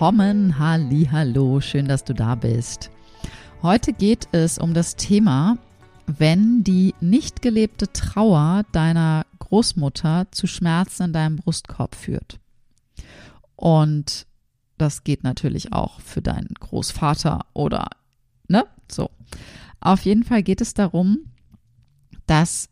Willkommen, 0.00 0.58
halli, 0.58 1.10
hallo, 1.12 1.60
schön, 1.60 1.86
dass 1.86 2.04
du 2.04 2.14
da 2.14 2.34
bist. 2.34 2.90
Heute 3.60 3.92
geht 3.92 4.28
es 4.32 4.56
um 4.56 4.72
das 4.72 4.96
Thema, 4.96 5.58
wenn 6.06 6.64
die 6.64 6.94
nicht 7.02 7.42
gelebte 7.42 7.92
Trauer 7.92 8.62
deiner 8.72 9.26
Großmutter 9.40 10.26
zu 10.30 10.46
Schmerzen 10.46 11.02
in 11.02 11.12
deinem 11.12 11.36
Brustkorb 11.36 11.94
führt. 11.94 12.40
Und 13.56 14.26
das 14.78 15.04
geht 15.04 15.22
natürlich 15.22 15.74
auch 15.74 16.00
für 16.00 16.22
deinen 16.22 16.54
Großvater 16.58 17.44
oder, 17.52 17.90
ne, 18.48 18.64
so. 18.90 19.10
Auf 19.80 20.06
jeden 20.06 20.24
Fall 20.24 20.42
geht 20.42 20.62
es 20.62 20.72
darum, 20.72 21.30
dass 22.24 22.70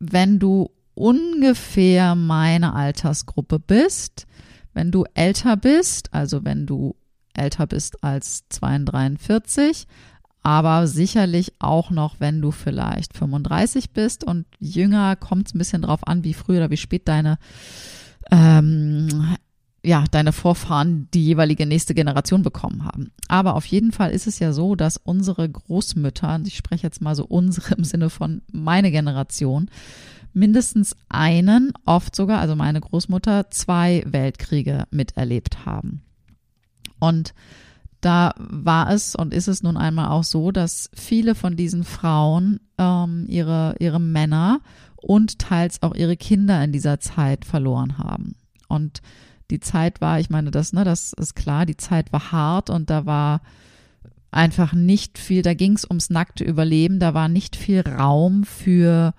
wenn 0.00 0.40
du 0.40 0.72
ungefähr 0.94 2.16
meine 2.16 2.74
Altersgruppe 2.74 3.60
bist, 3.60 4.26
wenn 4.74 4.90
du 4.90 5.04
älter 5.14 5.56
bist, 5.56 6.12
also 6.12 6.44
wenn 6.44 6.66
du 6.66 6.96
älter 7.34 7.66
bist 7.66 8.02
als 8.02 8.44
42, 8.48 9.86
aber 10.42 10.86
sicherlich 10.86 11.52
auch 11.58 11.90
noch, 11.90 12.16
wenn 12.18 12.40
du 12.40 12.50
vielleicht 12.50 13.16
35 13.16 13.90
bist 13.90 14.24
und 14.24 14.46
jünger, 14.58 15.16
kommt 15.16 15.48
es 15.48 15.54
ein 15.54 15.58
bisschen 15.58 15.82
drauf 15.82 16.06
an, 16.06 16.24
wie 16.24 16.34
früh 16.34 16.56
oder 16.56 16.70
wie 16.70 16.78
spät 16.78 17.06
deine, 17.08 17.38
ähm, 18.30 19.36
ja, 19.82 20.04
deine 20.10 20.32
Vorfahren 20.32 21.08
die 21.12 21.24
jeweilige 21.24 21.66
nächste 21.66 21.94
Generation 21.94 22.42
bekommen 22.42 22.84
haben. 22.84 23.10
Aber 23.28 23.54
auf 23.54 23.66
jeden 23.66 23.92
Fall 23.92 24.12
ist 24.12 24.26
es 24.26 24.38
ja 24.38 24.52
so, 24.52 24.76
dass 24.76 24.96
unsere 24.96 25.48
Großmütter, 25.48 26.40
ich 26.46 26.56
spreche 26.56 26.86
jetzt 26.86 27.02
mal 27.02 27.14
so 27.14 27.24
unsere 27.28 27.74
im 27.74 27.84
Sinne 27.84 28.08
von 28.08 28.40
meine 28.50 28.90
Generation, 28.90 29.70
mindestens 30.32 30.96
einen, 31.08 31.72
oft 31.84 32.14
sogar, 32.14 32.40
also 32.40 32.54
meine 32.56 32.80
Großmutter, 32.80 33.50
zwei 33.50 34.02
Weltkriege 34.06 34.84
miterlebt 34.90 35.66
haben. 35.66 36.02
Und 36.98 37.34
da 38.00 38.34
war 38.38 38.90
es 38.90 39.14
und 39.14 39.34
ist 39.34 39.48
es 39.48 39.62
nun 39.62 39.76
einmal 39.76 40.08
auch 40.08 40.24
so, 40.24 40.52
dass 40.52 40.90
viele 40.94 41.34
von 41.34 41.56
diesen 41.56 41.84
Frauen 41.84 42.60
ähm, 42.78 43.26
ihre, 43.28 43.74
ihre 43.78 44.00
Männer 44.00 44.60
und 44.96 45.38
teils 45.38 45.82
auch 45.82 45.94
ihre 45.94 46.16
Kinder 46.16 46.62
in 46.64 46.72
dieser 46.72 47.00
Zeit 47.00 47.44
verloren 47.44 47.98
haben. 47.98 48.36
Und 48.68 49.02
die 49.50 49.60
Zeit 49.60 50.00
war, 50.00 50.20
ich 50.20 50.30
meine, 50.30 50.50
das, 50.50 50.72
ne, 50.72 50.84
das 50.84 51.12
ist 51.12 51.34
klar, 51.34 51.66
die 51.66 51.76
Zeit 51.76 52.12
war 52.12 52.32
hart 52.32 52.70
und 52.70 52.88
da 52.88 53.04
war 53.04 53.42
einfach 54.30 54.72
nicht 54.72 55.18
viel, 55.18 55.42
da 55.42 55.54
ging 55.54 55.72
es 55.72 55.84
ums 55.84 56.08
nackte 56.08 56.44
Überleben, 56.44 57.00
da 57.00 57.14
war 57.14 57.28
nicht 57.28 57.56
viel 57.56 57.80
Raum 57.80 58.44
für 58.44 59.12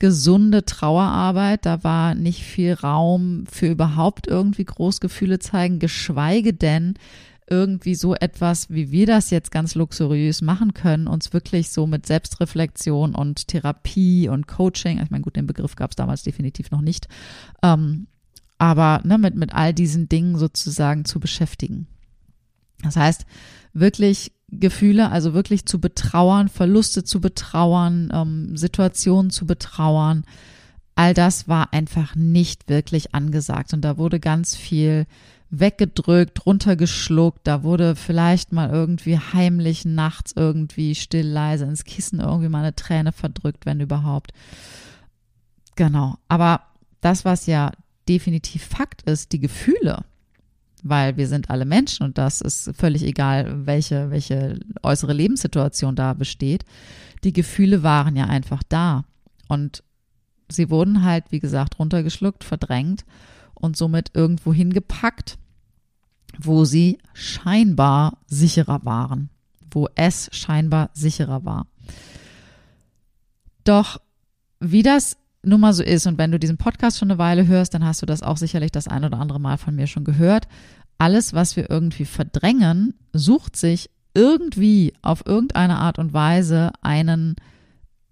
gesunde 0.00 0.64
Trauerarbeit, 0.64 1.66
da 1.66 1.84
war 1.84 2.16
nicht 2.16 2.42
viel 2.42 2.72
Raum 2.72 3.44
für 3.48 3.68
überhaupt 3.68 4.26
irgendwie 4.26 4.64
Großgefühle 4.64 5.38
zeigen, 5.38 5.78
geschweige 5.78 6.52
denn 6.52 6.94
irgendwie 7.48 7.94
so 7.94 8.14
etwas, 8.14 8.70
wie 8.70 8.90
wir 8.90 9.06
das 9.06 9.30
jetzt 9.30 9.50
ganz 9.50 9.74
luxuriös 9.74 10.40
machen 10.40 10.72
können, 10.72 11.06
uns 11.06 11.32
wirklich 11.32 11.70
so 11.70 11.86
mit 11.86 12.06
Selbstreflexion 12.06 13.14
und 13.14 13.48
Therapie 13.48 14.28
und 14.28 14.46
Coaching, 14.48 15.00
ich 15.02 15.10
meine, 15.10 15.22
gut, 15.22 15.36
den 15.36 15.46
Begriff 15.46 15.76
gab 15.76 15.90
es 15.90 15.96
damals 15.96 16.22
definitiv 16.22 16.70
noch 16.70 16.80
nicht, 16.80 17.08
ähm, 17.62 18.06
aber 18.56 19.00
ne, 19.04 19.18
mit, 19.18 19.34
mit 19.34 19.52
all 19.52 19.74
diesen 19.74 20.08
Dingen 20.08 20.38
sozusagen 20.38 21.04
zu 21.04 21.20
beschäftigen. 21.20 21.88
Das 22.82 22.96
heißt, 22.96 23.26
wirklich 23.72 24.32
Gefühle, 24.48 25.10
also 25.10 25.32
wirklich 25.34 25.66
zu 25.66 25.80
betrauern, 25.80 26.48
Verluste 26.48 27.04
zu 27.04 27.20
betrauern, 27.20 28.10
ähm, 28.12 28.56
Situationen 28.56 29.30
zu 29.30 29.46
betrauern, 29.46 30.24
all 30.94 31.14
das 31.14 31.48
war 31.48 31.72
einfach 31.72 32.14
nicht 32.14 32.68
wirklich 32.68 33.14
angesagt. 33.14 33.72
Und 33.72 33.82
da 33.82 33.96
wurde 33.96 34.20
ganz 34.20 34.56
viel 34.56 35.06
weggedrückt, 35.50 36.46
runtergeschluckt. 36.46 37.40
Da 37.44 37.62
wurde 37.62 37.96
vielleicht 37.96 38.52
mal 38.52 38.70
irgendwie 38.70 39.18
heimlich 39.18 39.84
nachts 39.84 40.32
irgendwie 40.36 40.94
still 40.94 41.26
leise 41.26 41.64
ins 41.64 41.84
Kissen 41.84 42.20
irgendwie 42.20 42.48
mal 42.48 42.60
eine 42.60 42.74
Träne 42.74 43.12
verdrückt, 43.12 43.66
wenn 43.66 43.80
überhaupt. 43.80 44.32
Genau. 45.76 46.18
Aber 46.28 46.62
das, 47.00 47.24
was 47.24 47.46
ja 47.46 47.72
definitiv 48.08 48.64
Fakt 48.64 49.02
ist, 49.02 49.32
die 49.32 49.40
Gefühle, 49.40 50.04
weil 50.82 51.16
wir 51.16 51.28
sind 51.28 51.50
alle 51.50 51.64
Menschen 51.64 52.04
und 52.04 52.18
das 52.18 52.40
ist 52.40 52.70
völlig 52.76 53.02
egal, 53.02 53.66
welche, 53.66 54.10
welche 54.10 54.58
äußere 54.82 55.12
Lebenssituation 55.12 55.96
da 55.96 56.14
besteht. 56.14 56.64
Die 57.24 57.32
Gefühle 57.32 57.82
waren 57.82 58.16
ja 58.16 58.26
einfach 58.26 58.62
da 58.68 59.04
und 59.48 59.82
sie 60.48 60.70
wurden 60.70 61.04
halt, 61.04 61.24
wie 61.30 61.40
gesagt, 61.40 61.78
runtergeschluckt, 61.78 62.44
verdrängt 62.44 63.04
und 63.54 63.76
somit 63.76 64.10
irgendwo 64.14 64.52
hingepackt, 64.52 65.38
wo 66.38 66.64
sie 66.64 66.98
scheinbar 67.12 68.18
sicherer 68.26 68.84
waren, 68.84 69.30
wo 69.70 69.88
es 69.94 70.28
scheinbar 70.32 70.90
sicherer 70.94 71.44
war. 71.44 71.66
Doch 73.64 74.00
wie 74.60 74.82
das 74.82 75.16
nun 75.42 75.60
mal 75.60 75.72
so 75.72 75.82
ist, 75.82 76.06
und 76.06 76.18
wenn 76.18 76.32
du 76.32 76.38
diesen 76.38 76.58
Podcast 76.58 76.98
schon 76.98 77.10
eine 77.10 77.18
Weile 77.18 77.46
hörst, 77.46 77.74
dann 77.74 77.84
hast 77.84 78.02
du 78.02 78.06
das 78.06 78.22
auch 78.22 78.36
sicherlich 78.36 78.72
das 78.72 78.88
ein 78.88 79.04
oder 79.04 79.18
andere 79.18 79.40
Mal 79.40 79.56
von 79.56 79.74
mir 79.74 79.86
schon 79.86 80.04
gehört. 80.04 80.48
Alles, 80.98 81.32
was 81.32 81.56
wir 81.56 81.70
irgendwie 81.70 82.04
verdrängen, 82.04 82.94
sucht 83.12 83.56
sich 83.56 83.90
irgendwie 84.14 84.92
auf 85.02 85.24
irgendeine 85.24 85.78
Art 85.78 85.98
und 85.98 86.12
Weise 86.12 86.72
einen 86.82 87.36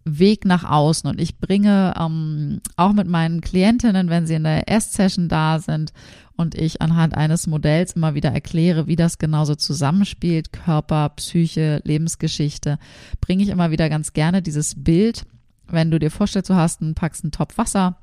Weg 0.05 0.44
nach 0.44 0.65
außen. 0.65 1.09
Und 1.11 1.21
ich 1.21 1.39
bringe 1.39 1.93
ähm, 1.99 2.61
auch 2.77 2.93
mit 2.93 3.09
meinen 3.09 3.41
Klientinnen, 3.41 4.09
wenn 4.09 4.27
sie 4.27 4.34
in 4.34 4.45
der 4.45 4.69
Erst-Session 4.69 5.28
da 5.28 5.59
sind 5.59 5.93
und 6.37 6.55
ich 6.55 6.81
anhand 6.81 7.15
eines 7.15 7.47
Modells 7.47 7.93
immer 7.93 8.15
wieder 8.15 8.31
erkläre, 8.31 8.87
wie 8.87 8.97
das 8.97 9.19
genauso 9.19 9.55
zusammenspielt, 9.55 10.53
Körper, 10.53 11.10
Psyche, 11.10 11.83
Lebensgeschichte, 11.84 12.78
bringe 13.21 13.43
ich 13.43 13.49
immer 13.49 13.71
wieder 13.71 13.89
ganz 13.89 14.12
gerne 14.12 14.41
dieses 14.41 14.83
Bild, 14.83 15.27
wenn 15.71 15.91
du 15.91 15.99
dir 15.99 16.11
vorstellst, 16.11 16.51
du 16.51 16.55
hast 16.55 16.81
einen, 16.83 16.95
packst 16.95 17.25
einen 17.25 17.33
Topf 17.33 17.59
Wasser 17.59 17.97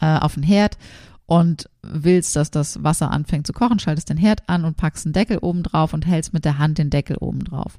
äh, 0.00 0.18
auf 0.18 0.34
den 0.34 0.42
Herd 0.42 0.78
und 1.26 1.70
willst, 1.82 2.36
dass 2.36 2.50
das 2.50 2.82
Wasser 2.82 3.10
anfängt 3.10 3.46
zu 3.46 3.52
kochen, 3.52 3.78
schaltest 3.78 4.10
den 4.10 4.16
Herd 4.16 4.48
an 4.48 4.64
und 4.64 4.76
packst 4.76 5.06
einen 5.06 5.12
Deckel 5.12 5.38
oben 5.38 5.62
drauf 5.62 5.94
und 5.94 6.06
hältst 6.06 6.32
mit 6.32 6.44
der 6.44 6.58
Hand 6.58 6.78
den 6.78 6.90
Deckel 6.90 7.16
oben 7.16 7.44
drauf. 7.44 7.78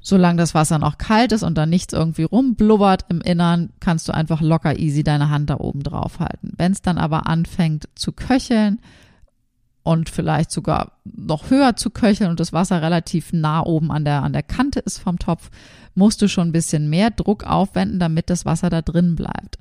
Solange 0.00 0.38
das 0.38 0.54
Wasser 0.54 0.78
noch 0.78 0.98
kalt 0.98 1.32
ist 1.32 1.42
und 1.42 1.58
da 1.58 1.66
nichts 1.66 1.92
irgendwie 1.92 2.22
rumblubbert 2.22 3.06
im 3.08 3.20
Innern, 3.20 3.70
kannst 3.80 4.08
du 4.08 4.14
einfach 4.14 4.40
locker 4.40 4.78
easy 4.78 5.02
deine 5.02 5.30
Hand 5.30 5.50
da 5.50 5.58
oben 5.58 5.82
drauf 5.82 6.20
halten. 6.20 6.52
Wenn 6.56 6.72
es 6.72 6.80
dann 6.80 6.96
aber 6.96 7.26
anfängt 7.26 7.88
zu 7.96 8.12
köcheln 8.12 8.80
und 9.82 10.08
vielleicht 10.08 10.52
sogar 10.52 10.92
noch 11.04 11.50
höher 11.50 11.76
zu 11.76 11.90
köcheln 11.90 12.30
und 12.30 12.38
das 12.38 12.52
Wasser 12.52 12.82
relativ 12.82 13.32
nah 13.32 13.60
oben 13.60 13.90
an 13.90 14.04
der, 14.04 14.22
an 14.22 14.32
der 14.32 14.44
Kante 14.44 14.78
ist 14.78 14.98
vom 14.98 15.18
Topf, 15.18 15.50
musst 15.96 16.22
du 16.22 16.28
schon 16.28 16.48
ein 16.48 16.52
bisschen 16.52 16.88
mehr 16.88 17.10
Druck 17.10 17.44
aufwenden, 17.44 17.98
damit 17.98 18.30
das 18.30 18.44
Wasser 18.44 18.70
da 18.70 18.82
drin 18.82 19.16
bleibt. 19.16 19.58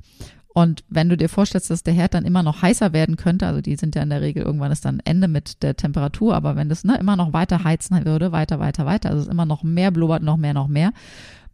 Und 0.54 0.86
wenn 0.88 1.10
du 1.10 1.18
dir 1.18 1.28
vorstellst, 1.28 1.70
dass 1.70 1.84
der 1.84 1.94
Herd 1.94 2.14
dann 2.14 2.24
immer 2.24 2.42
noch 2.42 2.62
heißer 2.62 2.94
werden 2.94 3.18
könnte, 3.18 3.46
also 3.46 3.60
die 3.60 3.76
sind 3.76 3.94
ja 3.94 4.04
in 4.04 4.10
der 4.10 4.22
Regel, 4.22 4.44
irgendwann 4.44 4.72
ist 4.72 4.86
dann 4.86 5.02
Ende 5.04 5.28
mit 5.28 5.64
der 5.64 5.76
Temperatur, 5.76 6.34
aber 6.34 6.56
wenn 6.56 6.70
das 6.70 6.86
ne, 6.86 6.98
immer 6.98 7.18
noch 7.18 7.34
weiter 7.34 7.66
heizen 7.66 8.06
würde, 8.06 8.32
weiter, 8.32 8.58
weiter, 8.58 8.86
weiter, 8.86 9.10
also 9.10 9.24
es 9.24 9.28
immer 9.28 9.46
noch 9.46 9.64
mehr 9.64 9.92
blubbert, 9.92 10.24
noch 10.24 10.38
mehr, 10.38 10.54
noch 10.54 10.70
mehr, 10.70 10.94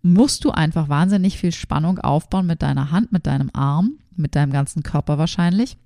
musst 0.04 0.46
du 0.46 0.52
einfach 0.52 0.88
wahnsinnig 0.88 1.40
viel 1.40 1.52
Spannung 1.52 1.98
aufbauen 1.98 2.46
mit 2.46 2.62
deiner 2.62 2.92
Hand, 2.92 3.12
mit 3.12 3.26
deinem 3.26 3.50
Arm, 3.54 3.98
mit 4.16 4.36
deinem 4.36 4.52
ganzen 4.52 4.84
Körper 4.84 5.18
wahrscheinlich, 5.18 5.78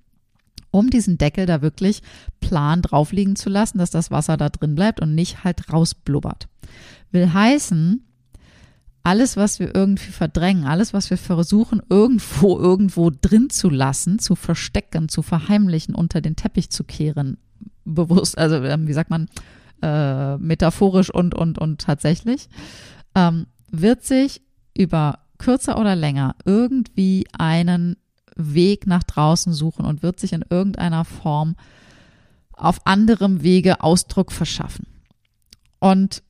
um 0.71 0.89
diesen 0.89 1.17
Deckel 1.17 1.45
da 1.45 1.61
wirklich 1.61 2.01
plan 2.41 2.81
drauf 2.81 3.13
liegen 3.13 3.37
zu 3.37 3.49
lassen, 3.49 3.77
dass 3.77 3.91
das 3.91 4.11
Wasser 4.11 4.35
da 4.35 4.49
drin 4.49 4.75
bleibt 4.75 4.99
und 4.99 5.15
nicht 5.15 5.45
halt 5.45 5.71
rausblubbert. 5.71 6.49
Will 7.11 7.31
heißen, 7.31 8.03
alles, 9.05 9.37
was 9.37 9.59
wir 9.59 9.75
irgendwie 9.75 10.11
verdrängen, 10.11 10.65
alles, 10.65 10.91
was 10.91 11.11
wir 11.11 11.17
versuchen, 11.19 11.79
irgendwo, 11.89 12.57
irgendwo 12.57 13.11
drin 13.11 13.51
zu 13.51 13.69
lassen, 13.69 14.17
zu 14.17 14.35
verstecken, 14.35 15.09
zu 15.09 15.21
verheimlichen, 15.21 15.93
unter 15.93 16.21
den 16.21 16.35
Teppich 16.35 16.71
zu 16.71 16.83
kehren, 16.83 17.37
bewusst, 17.83 18.35
also 18.35 18.55
ähm, 18.55 18.87
wie 18.87 18.93
sagt 18.93 19.11
man, 19.11 19.29
äh, 19.83 20.37
metaphorisch 20.37 21.11
und, 21.11 21.35
und, 21.35 21.59
und 21.59 21.81
tatsächlich, 21.81 22.49
ähm, 23.13 23.45
wird 23.69 24.03
sich 24.03 24.41
über 24.75 25.19
kürzer 25.37 25.79
oder 25.79 25.95
länger 25.95 26.35
irgendwie 26.43 27.27
einen 27.37 27.97
Weg 28.35 28.87
nach 28.87 29.03
draußen 29.03 29.53
suchen 29.53 29.85
und 29.85 30.01
wird 30.01 30.19
sich 30.19 30.33
in 30.33 30.43
irgendeiner 30.49 31.05
Form 31.05 31.55
auf 32.53 32.87
anderem 32.87 33.43
Wege 33.43 33.81
Ausdruck 33.81 34.31
verschaffen. 34.31 34.87
Und 35.77 36.23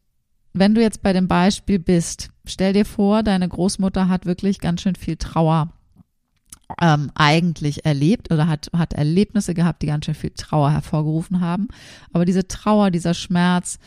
wenn 0.58 0.74
du 0.74 0.82
jetzt 0.82 1.02
bei 1.02 1.12
dem 1.12 1.28
Beispiel 1.28 1.80
bist, 1.80 2.30
stell 2.46 2.72
dir 2.74 2.86
vor, 2.86 3.24
deine 3.24 3.50
Großmutter 3.50 4.08
hat 4.08 4.26
wirklich 4.26 4.60
ganz 4.60 4.82
schön 4.82 4.96
viel 4.96 5.18
Trauer 5.18 5.74
ähm, 6.82 7.12
eigentlich 7.14 7.86
erlebt 7.86 8.32
oder 8.32 8.48
hat, 8.48 8.70
hat 8.74 8.94
Erlebnisse 8.94 9.54
gehabt, 9.54 9.82
die 9.82 9.88
ganz 9.88 10.06
schön 10.06 10.16
viel 10.16 10.32
Trauer 10.32 10.72
hervorgerufen 10.72 11.42
haben. 11.42 11.68
Aber 12.14 12.24
diese 12.24 12.48
Trauer, 12.48 12.90
dieser 12.90 13.14
Schmerz, 13.14 13.80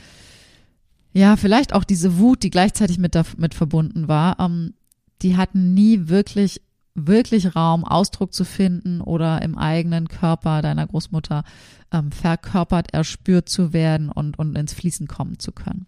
ja, 1.14 1.36
vielleicht 1.36 1.72
auch 1.72 1.84
diese 1.84 2.18
Wut, 2.18 2.42
die 2.42 2.50
gleichzeitig 2.50 2.98
mit, 2.98 3.18
mit 3.38 3.54
verbunden 3.54 4.06
war, 4.06 4.38
ähm, 4.38 4.74
die 5.22 5.38
hatten 5.38 5.72
nie 5.72 6.08
wirklich, 6.08 6.60
wirklich 6.94 7.56
Raum, 7.56 7.84
Ausdruck 7.84 8.34
zu 8.34 8.44
finden 8.44 9.00
oder 9.00 9.40
im 9.40 9.56
eigenen 9.56 10.06
Körper 10.06 10.60
deiner 10.60 10.86
Großmutter 10.86 11.44
ähm, 11.92 12.12
verkörpert, 12.12 12.92
erspürt 12.92 13.48
zu 13.48 13.72
werden 13.72 14.10
und, 14.10 14.38
und 14.38 14.56
ins 14.56 14.74
Fließen 14.74 15.08
kommen 15.08 15.38
zu 15.38 15.52
können. 15.52 15.86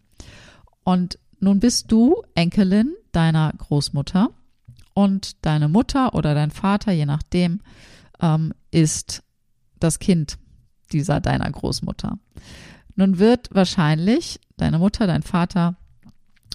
Und 0.85 1.19
nun 1.38 1.61
bist 1.61 1.91
du 1.91 2.23
Enkelin 2.35 2.94
deiner 3.12 3.53
Großmutter 3.56 4.31
und 4.94 5.44
deine 5.44 5.69
Mutter 5.69 6.15
oder 6.15 6.35
dein 6.35 6.50
Vater, 6.50 6.93
je 6.93 7.06
nachdem, 7.06 7.61
ähm, 8.21 8.53
ist 8.71 9.23
das 9.79 9.99
Kind 9.99 10.38
dieser 10.93 11.21
deiner 11.21 11.50
Großmutter. 11.50 12.19
Nun 12.97 13.19
wird 13.19 13.49
wahrscheinlich 13.53 14.41
deine 14.56 14.79
Mutter, 14.79 15.06
dein 15.06 15.23
Vater 15.23 15.77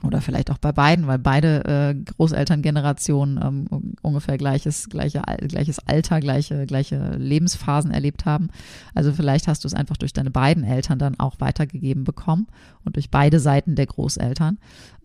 oder 0.05 0.21
vielleicht 0.21 0.51
auch 0.51 0.57
bei 0.57 0.71
beiden, 0.71 1.07
weil 1.07 1.19
beide 1.19 1.65
äh, 1.65 1.95
Großelterngenerationen 1.95 3.39
ähm, 3.43 3.95
ungefähr 4.01 4.37
gleiches, 4.37 4.89
gleiche, 4.89 5.21
gleiches 5.47 5.79
Alter, 5.79 6.19
gleiche, 6.19 6.65
gleiche 6.65 7.15
Lebensphasen 7.17 7.91
erlebt 7.91 8.25
haben. 8.25 8.49
Also 8.93 9.11
vielleicht 9.13 9.47
hast 9.47 9.63
du 9.63 9.67
es 9.67 9.73
einfach 9.73 9.97
durch 9.97 10.13
deine 10.13 10.31
beiden 10.31 10.63
Eltern 10.63 10.99
dann 10.99 11.19
auch 11.19 11.35
weitergegeben 11.39 12.03
bekommen 12.03 12.47
und 12.83 12.95
durch 12.95 13.09
beide 13.09 13.39
Seiten 13.39 13.75
der 13.75 13.87
Großeltern. 13.87 14.57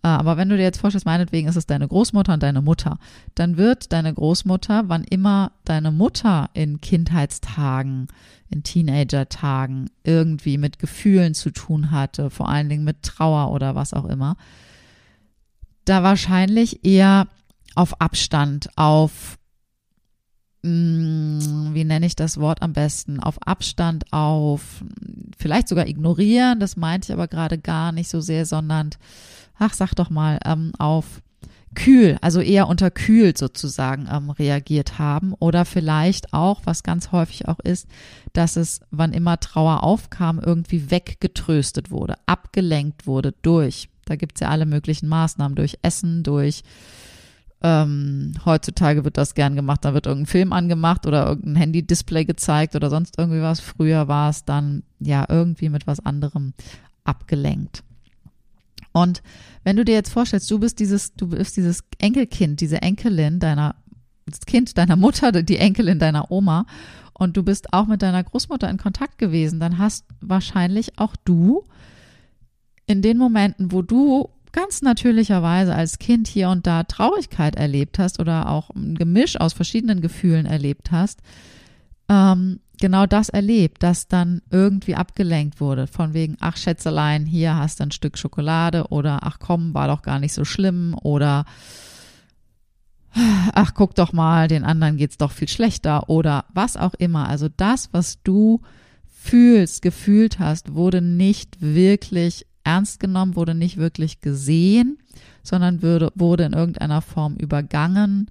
Äh, 0.02 0.08
aber 0.08 0.36
wenn 0.36 0.48
du 0.48 0.56
dir 0.56 0.62
jetzt 0.62 0.80
vorstellst, 0.80 1.06
meinetwegen 1.06 1.48
ist 1.48 1.56
es 1.56 1.66
deine 1.66 1.88
Großmutter 1.88 2.34
und 2.34 2.42
deine 2.42 2.62
Mutter, 2.62 2.98
dann 3.34 3.56
wird 3.56 3.92
deine 3.92 4.12
Großmutter, 4.12 4.84
wann 4.86 5.04
immer 5.04 5.52
deine 5.64 5.90
Mutter 5.90 6.50
in 6.54 6.80
Kindheitstagen, 6.80 8.08
in 8.48 8.62
Teenagertagen 8.62 9.90
irgendwie 10.02 10.58
mit 10.58 10.78
Gefühlen 10.78 11.34
zu 11.34 11.50
tun 11.50 11.90
hatte, 11.90 12.30
vor 12.30 12.48
allen 12.48 12.68
Dingen 12.68 12.84
mit 12.84 13.02
Trauer 13.02 13.52
oder 13.52 13.74
was 13.74 13.94
auch 13.94 14.06
immer, 14.06 14.36
da 15.84 16.02
wahrscheinlich 16.02 16.84
eher 16.84 17.28
auf 17.74 18.00
Abstand, 18.00 18.68
auf, 18.76 19.38
mh, 20.62 20.70
mm, 20.70 21.74
wie 21.74 21.84
nenne 21.84 22.06
ich 22.06 22.16
das 22.16 22.38
Wort 22.38 22.62
am 22.62 22.72
besten, 22.72 23.20
auf 23.20 23.40
Abstand, 23.46 24.12
auf 24.12 24.84
vielleicht 25.38 25.68
sogar 25.68 25.86
ignorieren, 25.86 26.60
das 26.60 26.76
meinte 26.76 27.06
ich 27.06 27.12
aber 27.12 27.28
gerade 27.28 27.58
gar 27.58 27.92
nicht 27.92 28.08
so 28.08 28.20
sehr, 28.20 28.46
sondern, 28.46 28.90
ach, 29.58 29.74
sag 29.74 29.94
doch 29.94 30.10
mal, 30.10 30.38
ähm, 30.44 30.72
auf 30.78 31.22
kühl, 31.74 32.18
also 32.20 32.40
eher 32.40 32.66
unterkühlt 32.66 33.38
sozusagen 33.38 34.08
ähm, 34.10 34.30
reagiert 34.30 34.98
haben. 34.98 35.34
Oder 35.38 35.64
vielleicht 35.64 36.32
auch, 36.32 36.62
was 36.64 36.82
ganz 36.82 37.12
häufig 37.12 37.48
auch 37.48 37.60
ist, 37.60 37.86
dass 38.32 38.56
es, 38.56 38.80
wann 38.90 39.12
immer 39.12 39.38
Trauer 39.38 39.82
aufkam, 39.82 40.40
irgendwie 40.40 40.90
weggetröstet 40.90 41.90
wurde, 41.90 42.16
abgelenkt 42.26 43.06
wurde 43.06 43.34
durch 43.42 43.88
da 44.10 44.16
gibt 44.16 44.36
es 44.36 44.40
ja 44.40 44.48
alle 44.48 44.66
möglichen 44.66 45.08
Maßnahmen 45.08 45.54
durch 45.54 45.78
Essen, 45.82 46.24
durch 46.24 46.64
ähm, 47.62 48.32
heutzutage 48.44 49.04
wird 49.04 49.16
das 49.16 49.34
gern 49.34 49.54
gemacht, 49.54 49.84
da 49.84 49.94
wird 49.94 50.06
irgendein 50.06 50.26
Film 50.26 50.52
angemacht 50.52 51.06
oder 51.06 51.26
irgendein 51.26 51.56
Handy-Display 51.56 52.24
gezeigt 52.24 52.74
oder 52.74 52.90
sonst 52.90 53.18
irgendwie 53.18 53.40
was. 53.40 53.60
Früher 53.60 54.08
war 54.08 54.30
es 54.30 54.44
dann 54.44 54.82
ja 54.98 55.26
irgendwie 55.28 55.68
mit 55.68 55.86
was 55.86 56.00
anderem 56.00 56.54
abgelenkt. 57.04 57.84
Und 58.92 59.22
wenn 59.62 59.76
du 59.76 59.84
dir 59.84 59.94
jetzt 59.94 60.12
vorstellst, 60.12 60.50
du 60.50 60.58
bist 60.58 60.80
dieses, 60.80 61.14
du 61.14 61.28
bist 61.28 61.56
dieses 61.56 61.84
Enkelkind, 61.98 62.60
diese 62.60 62.82
Enkelin 62.82 63.38
deiner, 63.38 63.76
das 64.26 64.40
Kind 64.40 64.76
deiner 64.76 64.96
Mutter, 64.96 65.30
die 65.42 65.58
Enkelin 65.58 66.00
deiner 66.00 66.32
Oma 66.32 66.66
und 67.12 67.36
du 67.36 67.44
bist 67.44 67.72
auch 67.72 67.86
mit 67.86 68.02
deiner 68.02 68.24
Großmutter 68.24 68.68
in 68.68 68.78
Kontakt 68.78 69.18
gewesen, 69.18 69.60
dann 69.60 69.78
hast 69.78 70.06
wahrscheinlich 70.20 70.98
auch 70.98 71.14
du 71.24 71.68
in 72.90 73.02
den 73.02 73.18
Momenten, 73.18 73.70
wo 73.70 73.82
du 73.82 74.30
ganz 74.50 74.82
natürlicherweise 74.82 75.72
als 75.72 76.00
Kind 76.00 76.26
hier 76.26 76.48
und 76.48 76.66
da 76.66 76.82
Traurigkeit 76.82 77.54
erlebt 77.54 78.00
hast 78.00 78.18
oder 78.18 78.48
auch 78.48 78.70
ein 78.70 78.96
Gemisch 78.96 79.38
aus 79.38 79.52
verschiedenen 79.52 80.00
Gefühlen 80.00 80.44
erlebt 80.44 80.90
hast, 80.90 81.20
ähm, 82.08 82.58
genau 82.80 83.06
das 83.06 83.28
erlebt, 83.28 83.84
dass 83.84 84.08
dann 84.08 84.42
irgendwie 84.50 84.96
abgelenkt 84.96 85.60
wurde. 85.60 85.86
Von 85.86 86.14
wegen, 86.14 86.36
ach 86.40 86.56
Schätzelein, 86.56 87.26
hier 87.26 87.54
hast 87.54 87.78
du 87.78 87.84
ein 87.84 87.92
Stück 87.92 88.18
Schokolade 88.18 88.88
oder 88.88 89.20
ach 89.22 89.38
komm, 89.38 89.72
war 89.72 89.86
doch 89.86 90.02
gar 90.02 90.18
nicht 90.18 90.32
so 90.32 90.44
schlimm 90.44 90.96
oder 91.00 91.44
ach 93.54 93.72
guck 93.74 93.94
doch 93.94 94.12
mal, 94.12 94.48
den 94.48 94.64
anderen 94.64 94.96
geht's 94.96 95.16
doch 95.16 95.30
viel 95.30 95.48
schlechter 95.48 96.10
oder 96.10 96.46
was 96.52 96.76
auch 96.76 96.94
immer. 96.94 97.28
Also 97.28 97.48
das, 97.56 97.90
was 97.92 98.20
du 98.24 98.62
fühlst, 99.06 99.80
gefühlt 99.80 100.40
hast, 100.40 100.74
wurde 100.74 101.00
nicht 101.00 101.58
wirklich 101.60 102.46
ernst 102.70 103.00
genommen, 103.00 103.34
wurde 103.34 103.54
nicht 103.54 103.78
wirklich 103.78 104.20
gesehen, 104.20 104.98
sondern 105.42 105.82
würde, 105.82 106.12
wurde 106.14 106.44
in 106.44 106.52
irgendeiner 106.52 107.02
Form 107.02 107.34
übergangen 107.34 108.30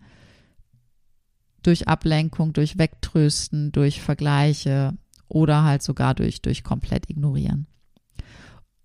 durch 1.61 1.89
Ablenkung, 1.89 2.53
durch 2.53 2.77
Wegtrösten, 2.77 3.73
durch 3.73 4.01
Vergleiche 4.01 4.93
oder 5.27 5.63
halt 5.63 5.83
sogar 5.83 6.15
durch, 6.15 6.41
durch 6.41 6.63
komplett 6.63 7.09
ignorieren. 7.09 7.67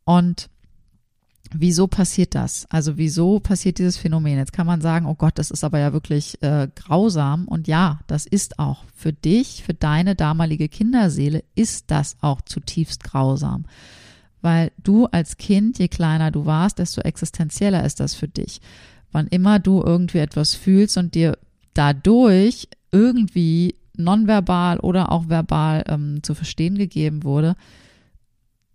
Und 0.04 0.50
wieso 1.52 1.86
passiert 1.86 2.34
das? 2.34 2.66
Also 2.68 2.98
wieso 2.98 3.38
passiert 3.38 3.78
dieses 3.78 3.96
Phänomen? 3.96 4.38
Jetzt 4.38 4.52
kann 4.52 4.66
man 4.66 4.80
sagen, 4.80 5.06
oh 5.06 5.14
Gott, 5.14 5.38
das 5.38 5.52
ist 5.52 5.62
aber 5.62 5.78
ja 5.78 5.92
wirklich 5.92 6.42
äh, 6.42 6.68
grausam. 6.74 7.46
Und 7.46 7.68
ja, 7.68 8.00
das 8.08 8.26
ist 8.26 8.58
auch 8.58 8.82
für 8.92 9.12
dich, 9.12 9.62
für 9.62 9.72
deine 9.72 10.16
damalige 10.16 10.68
Kinderseele, 10.68 11.44
ist 11.54 11.92
das 11.92 12.16
auch 12.20 12.40
zutiefst 12.42 13.04
grausam 13.04 13.66
weil 14.44 14.72
du 14.76 15.06
als 15.06 15.38
Kind, 15.38 15.78
je 15.78 15.88
kleiner 15.88 16.30
du 16.30 16.44
warst, 16.44 16.78
desto 16.78 17.00
existenzieller 17.00 17.82
ist 17.82 17.98
das 17.98 18.14
für 18.14 18.28
dich. 18.28 18.60
Wann 19.10 19.26
immer 19.26 19.58
du 19.58 19.82
irgendwie 19.82 20.18
etwas 20.18 20.54
fühlst 20.54 20.98
und 20.98 21.14
dir 21.14 21.38
dadurch 21.72 22.68
irgendwie 22.92 23.76
nonverbal 23.96 24.80
oder 24.80 25.10
auch 25.10 25.30
verbal 25.30 25.84
ähm, 25.88 26.22
zu 26.22 26.34
verstehen 26.34 26.76
gegeben 26.76 27.24
wurde, 27.24 27.56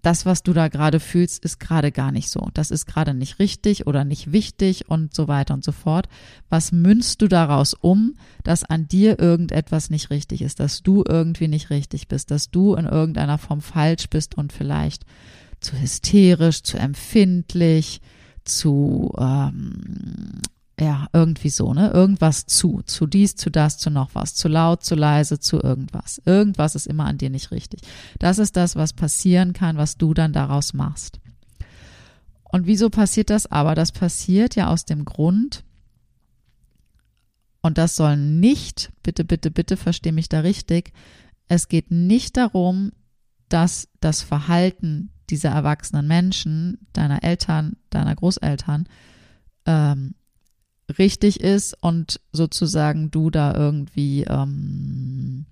das, 0.02 0.26
was 0.26 0.42
du 0.42 0.54
da 0.54 0.70
gerade 0.70 1.00
fühlst, 1.00 1.46
ist 1.46 1.60
gerade 1.60 1.92
gar 1.92 2.12
nicht 2.12 2.32
so. 2.32 2.50
Das 2.56 2.72
ist 2.72 2.88
gerade 2.88 3.14
nicht 3.14 3.38
richtig 3.38 3.86
oder 3.86 4.06
nicht 4.06 4.32
wichtig 4.32 4.90
und 4.90 5.14
so 5.14 5.28
weiter 5.28 5.54
und 5.54 5.64
so 5.64 5.72
fort. 5.72 6.10
Was 6.50 6.72
münzt 6.72 7.22
du 7.22 7.28
daraus 7.28 7.76
um, 7.76 8.16
dass 8.44 8.64
an 8.64 8.88
dir 8.88 9.20
irgendetwas 9.20 9.92
nicht 9.92 10.10
richtig 10.10 10.42
ist, 10.42 10.60
dass 10.62 10.82
du 10.82 11.04
irgendwie 11.08 11.48
nicht 11.48 11.70
richtig 11.70 12.08
bist, 12.08 12.32
dass 12.32 12.50
du 12.50 12.74
in 12.74 12.86
irgendeiner 12.86 13.38
Form 13.38 13.62
falsch 13.62 14.10
bist 14.10 14.36
und 14.36 14.52
vielleicht 14.52 15.06
zu 15.60 15.80
hysterisch, 15.80 16.64
zu 16.64 16.78
empfindlich, 16.78 18.02
zu 18.44 19.14
ähm, 19.18 20.42
ja, 20.80 21.08
irgendwie 21.12 21.50
so, 21.50 21.74
ne? 21.74 21.90
Irgendwas 21.92 22.46
zu, 22.46 22.82
zu 22.86 23.06
dies, 23.06 23.36
zu 23.36 23.50
das, 23.50 23.78
zu 23.78 23.90
noch 23.90 24.12
was, 24.14 24.34
zu 24.34 24.48
laut, 24.48 24.84
zu 24.84 24.96
leise, 24.96 25.40
zu 25.40 25.60
irgendwas. 25.60 26.22
Irgendwas 26.26 26.76
ist 26.76 26.88
immer 26.88 27.06
an 27.06 27.18
dir 27.18 27.30
nicht 27.30 27.52
richtig. 27.52 27.82
Das 28.18 28.40
ist 28.40 28.56
das, 28.56 28.78
was 28.78 28.94
passieren 28.94 29.52
kann, 29.52 29.76
was 29.76 29.98
du 29.98 30.14
dann 30.14 30.32
daraus 30.32 30.74
machst. 30.74 31.20
Und 32.44 32.66
wieso 32.66 32.90
passiert 32.90 33.30
das 33.30 33.52
aber? 33.52 33.76
Das 33.76 33.92
passiert 33.92 34.56
ja 34.56 34.70
aus 34.70 34.86
dem 34.86 35.04
Grund, 35.04 35.64
und 37.62 37.78
das 37.78 37.96
soll 37.96 38.18
nicht, 38.18 38.92
bitte, 39.04 39.26
bitte, 39.26 39.52
bitte 39.52 39.78
versteh 39.78 40.12
mich 40.12 40.30
da 40.30 40.40
richtig, 40.40 40.94
es 41.48 41.68
geht 41.68 41.92
nicht 41.92 42.38
darum, 42.38 42.92
dass 43.50 43.90
das 44.00 44.22
Verhalten 44.22 45.12
dieser 45.30 45.50
erwachsenen 45.50 46.08
Menschen, 46.08 46.80
deiner 46.94 47.24
Eltern, 47.24 47.78
deiner 47.90 48.16
Großeltern, 48.16 48.88
ähm, 49.66 50.16
richtig 50.98 51.40
ist 51.40 51.76
und 51.82 52.20
sozusagen 52.32 53.12
du 53.12 53.30
da 53.30 53.54
irgendwie 53.54 54.24
ähm, 54.24 55.46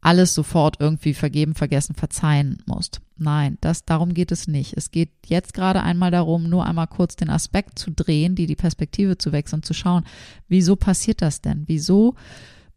alles 0.00 0.34
sofort 0.34 0.76
irgendwie 0.78 1.14
vergeben, 1.14 1.54
vergessen, 1.54 1.94
verzeihen 1.94 2.58
musst. 2.66 3.00
Nein, 3.16 3.58
das, 3.60 3.84
darum 3.84 4.14
geht 4.14 4.30
es 4.30 4.46
nicht. 4.46 4.74
Es 4.76 4.90
geht 4.90 5.10
jetzt 5.26 5.52
gerade 5.52 5.82
einmal 5.82 6.10
darum, 6.10 6.48
nur 6.48 6.64
einmal 6.64 6.86
kurz 6.86 7.16
den 7.16 7.28
Aspekt 7.28 7.78
zu 7.78 7.90
drehen, 7.90 8.36
die, 8.36 8.46
die 8.46 8.56
Perspektive 8.56 9.18
zu 9.18 9.32
wechseln, 9.32 9.62
zu 9.62 9.74
schauen, 9.74 10.04
wieso 10.48 10.76
passiert 10.76 11.22
das 11.22 11.40
denn? 11.40 11.64
Wieso 11.66 12.14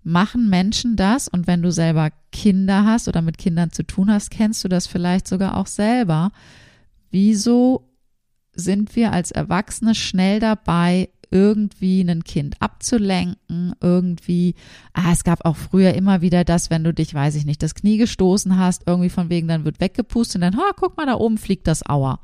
machen 0.04 0.50
Menschen 0.50 0.96
das? 0.96 1.28
Und 1.28 1.48
wenn 1.48 1.62
du 1.62 1.72
selber 1.72 2.12
Kinder 2.32 2.86
hast 2.86 3.08
oder 3.08 3.22
mit 3.22 3.38
Kindern 3.38 3.72
zu 3.72 3.84
tun 3.84 4.12
hast, 4.12 4.32
kennst 4.32 4.64
du 4.64 4.68
das 4.68 4.88
vielleicht 4.88 5.28
sogar 5.28 5.58
auch 5.58 5.68
selber. 5.68 6.32
Wieso 7.12 7.90
sind 8.54 8.96
wir 8.96 9.12
als 9.12 9.32
Erwachsene 9.32 9.96
schnell 9.96 10.40
dabei, 10.40 11.10
irgendwie 11.32 12.02
ein 12.02 12.24
Kind 12.24 12.56
abzulenken, 12.60 13.74
irgendwie, 13.82 14.56
ah, 14.94 15.12
es 15.12 15.24
gab 15.24 15.46
auch 15.46 15.56
früher 15.56 15.94
immer 15.94 16.22
wieder 16.22 16.44
das, 16.44 16.70
wenn 16.70 16.84
du 16.84 16.94
dich, 16.94 17.14
weiß 17.14 17.36
ich 17.36 17.46
nicht, 17.46 17.62
das 17.62 17.76
Knie 17.76 17.98
gestoßen 17.98 18.58
hast, 18.58 18.84
irgendwie 18.88 19.10
von 19.10 19.30
wegen, 19.30 19.48
dann 19.48 19.66
wird 19.66 19.80
weggepustet 19.80 20.36
und 20.36 20.42
dann, 20.42 20.58
ha, 20.58 20.72
guck 20.76 20.98
mal, 20.98 21.06
da 21.06 21.16
oben 21.16 21.38
fliegt 21.38 21.68
das 21.68 21.88
Auer. 21.88 22.20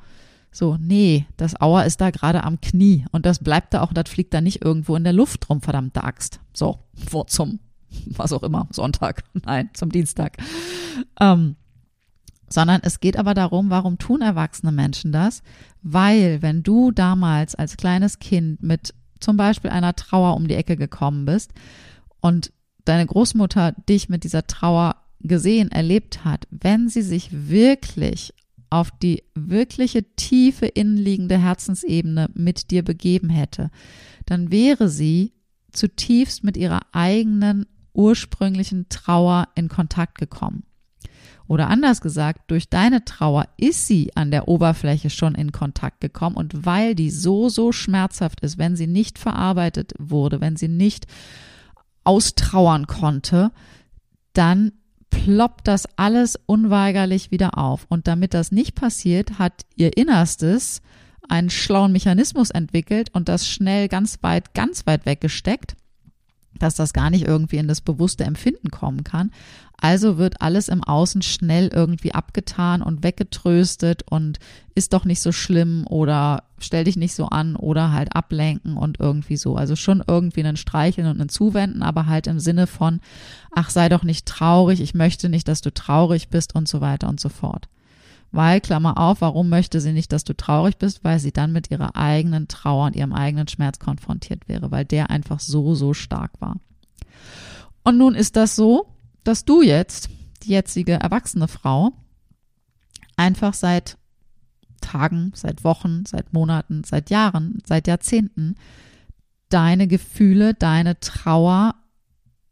So, 0.52 0.78
nee, 0.80 1.26
das 1.38 1.60
Auer 1.60 1.84
ist 1.86 2.02
da 2.02 2.12
gerade 2.12 2.44
am 2.44 2.62
Knie 2.62 3.06
und 3.12 3.26
das 3.26 3.40
bleibt 3.40 3.74
da 3.74 3.82
auch, 3.82 3.94
das 3.94 4.10
fliegt 4.10 4.34
da 4.34 4.42
nicht 4.42 4.64
irgendwo 4.64 4.96
in 4.96 5.04
der 5.04 5.14
Luft 5.14 5.50
rum, 5.50 5.62
verdammte 5.62 6.04
Axt. 6.04 6.40
So, 6.54 6.80
vor 7.08 7.28
zum, 7.28 7.60
was 8.08 8.34
auch 8.34 8.44
immer, 8.44 8.68
Sonntag, 8.72 9.24
nein, 9.46 9.70
zum 9.74 9.92
Dienstag. 9.92 10.38
Ähm, 11.20 11.56
sondern 12.48 12.82
es 12.84 13.00
geht 13.00 13.18
aber 13.18 13.34
darum, 13.34 13.70
warum 13.70 13.98
tun 13.98 14.22
erwachsene 14.22 14.72
Menschen 14.72 15.12
das? 15.12 15.42
Weil 15.82 16.42
wenn 16.42 16.64
du 16.64 16.92
damals 16.92 17.56
als 17.56 17.78
kleines 17.78 18.20
Kind 18.20 18.62
mit 18.62 18.94
zum 19.20 19.38
Beispiel 19.38 19.72
einer 19.72 19.96
Trauer 19.96 20.36
um 20.36 20.48
die 20.48 20.56
Ecke 20.56 20.78
gekommen 20.78 21.26
bist 21.26 21.52
und 22.22 22.52
deine 22.86 23.06
Großmutter 23.06 23.74
dich 23.90 24.10
mit 24.10 24.24
dieser 24.24 24.46
Trauer 24.46 24.96
gesehen, 25.22 25.72
erlebt 25.72 26.24
hat, 26.24 26.48
wenn 26.52 26.88
sie 26.88 27.02
sich 27.02 27.30
wirklich 27.32 28.34
auf 28.70 28.92
die 28.92 29.24
wirkliche 29.34 30.04
tiefe 30.16 30.66
innenliegende 30.66 31.38
Herzensebene 31.38 32.30
mit 32.34 32.72
dir 32.72 32.84
begeben 32.84 33.30
hätte, 33.30 33.72
dann 34.26 34.52
wäre 34.52 34.90
sie 34.90 35.34
zutiefst 35.72 36.44
mit 36.44 36.58
ihrer 36.58 36.82
eigenen 36.92 37.66
ursprünglichen 37.96 38.88
Trauer 38.90 39.48
in 39.56 39.70
Kontakt 39.70 40.18
gekommen. 40.18 40.64
Oder 41.48 41.70
anders 41.70 42.02
gesagt, 42.02 42.50
durch 42.50 42.70
deine 42.70 43.06
Trauer 43.06 43.48
ist 43.58 43.86
sie 43.86 44.16
an 44.16 44.32
der 44.32 44.48
Oberfläche 44.48 45.12
schon 45.12 45.36
in 45.36 45.52
Kontakt 45.52 46.02
gekommen 46.02 46.36
und 46.36 46.66
weil 46.66 46.96
die 46.96 47.12
so, 47.12 47.50
so 47.50 47.72
schmerzhaft 47.72 48.42
ist, 48.42 48.58
wenn 48.58 48.76
sie 48.76 48.88
nicht 48.88 49.20
verarbeitet 49.20 49.94
wurde, 50.00 50.42
wenn 50.42 50.56
sie 50.56 50.68
nicht 50.68 51.06
austrauern 52.04 52.88
konnte, 52.88 53.52
dann 54.34 54.72
ploppt 55.12 55.68
das 55.68 55.88
alles 55.98 56.40
unweigerlich 56.46 57.32
wieder 57.32 57.58
auf. 57.58 57.86
Und 57.90 58.08
damit 58.08 58.34
das 58.34 58.52
nicht 58.52 58.76
passiert, 58.76 59.38
hat 59.38 59.66
ihr 59.76 59.98
Innerstes 59.98 60.82
einen 61.30 61.50
schlauen 61.50 61.92
Mechanismus 61.92 62.50
entwickelt 62.50 63.10
und 63.14 63.30
das 63.30 63.48
schnell 63.48 63.88
ganz 63.88 64.20
weit, 64.22 64.54
ganz 64.54 64.86
weit 64.88 65.06
weggesteckt 65.06 65.76
dass 66.60 66.76
das 66.76 66.94
gar 66.94 67.10
nicht 67.10 67.26
irgendwie 67.26 67.58
in 67.58 67.68
das 67.68 67.82
bewusste 67.82 68.24
Empfinden 68.24 68.72
kommen 68.72 69.04
kann. 69.04 69.32
Also 69.78 70.18
wird 70.18 70.42
alles 70.42 70.70
im 70.70 70.84
Außen 70.84 71.22
schnell 71.22 71.68
irgendwie 71.68 72.14
abgetan 72.14 72.82
und 72.82 73.04
weggetröstet 73.04 74.04
und 74.10 74.40
ist 74.74 74.94
doch 74.94 75.06
nicht 75.06 75.22
so 75.22 75.32
schlimm 75.32 75.86
oder 75.88 76.44
stell 76.60 76.86
dich 76.86 76.96
nicht 76.96 77.14
so 77.14 77.26
an 77.26 77.56
oder 77.56 77.92
halt 77.92 78.16
ablenken 78.16 78.78
und 78.78 79.00
irgendwie 79.00 79.38
so. 79.38 79.56
Also 79.58 79.76
schon 79.76 80.02
irgendwie 80.08 80.44
einen 80.44 80.58
Streicheln 80.58 81.08
und 81.08 81.20
einen 81.20 81.30
Zuwenden, 81.30 81.84
aber 81.84 82.06
halt 82.06 82.28
im 82.28 82.40
Sinne 82.40 82.68
von, 82.68 83.02
ach 83.54 83.70
sei 83.70 83.90
doch 83.90 84.04
nicht 84.04 84.26
traurig, 84.26 84.80
ich 84.80 84.94
möchte 84.94 85.28
nicht, 85.28 85.48
dass 85.48 85.62
du 85.62 85.74
traurig 85.74 86.30
bist 86.30 86.56
und 86.56 86.68
so 86.68 86.80
weiter 86.80 87.10
und 87.10 87.20
so 87.20 87.30
fort. 87.30 87.68
Weil, 88.36 88.60
Klammer 88.60 88.98
auf, 88.98 89.22
warum 89.22 89.48
möchte 89.48 89.80
sie 89.80 89.94
nicht, 89.94 90.12
dass 90.12 90.26
du 90.26 90.36
traurig 90.36 90.78
bist? 90.78 91.06
Weil 91.06 91.20
sie 91.20 91.32
dann 91.32 91.54
mit 91.54 91.72
ihrer 91.72 91.96
eigenen 91.96 92.50
Trauer 92.50 92.88
und 92.88 92.96
ihrem 92.98 93.14
eigenen 93.14 93.48
Schmerz 93.48 93.80
konfrontiert 93.80 94.50
wäre, 94.50 94.72
weil 94.72 94.84
der 94.84 95.10
einfach 95.10 95.40
so, 95.40 95.74
so 95.74 95.94
stark 95.94 96.32
war. 96.42 96.58
Und 97.86 97.98
nun 97.98 98.14
ist 98.14 98.36
das 98.36 98.58
so, 98.58 98.88
dass 99.24 99.46
du 99.46 99.62
jetzt, 99.62 100.10
die 100.44 100.50
jetzige 100.50 100.94
erwachsene 100.94 101.48
Frau, 101.48 101.94
einfach 103.16 103.54
seit 103.54 103.98
Tagen, 104.82 105.32
seit 105.34 105.64
Wochen, 105.64 106.04
seit 106.06 106.34
Monaten, 106.34 106.84
seit 106.84 107.10
Jahren, 107.10 107.60
seit 107.66 107.88
Jahrzehnten 107.88 108.56
deine 109.48 109.88
Gefühle, 109.88 110.54
deine 110.56 111.00
Trauer 111.00 111.76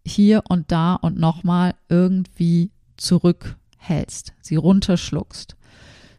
hier 0.06 0.44
und 0.48 0.72
da 0.72 0.96
und 0.96 1.20
nochmal 1.20 1.76
irgendwie 1.90 2.72
zurückhältst, 2.96 4.34
sie 4.42 4.56
runterschluckst 4.56 5.58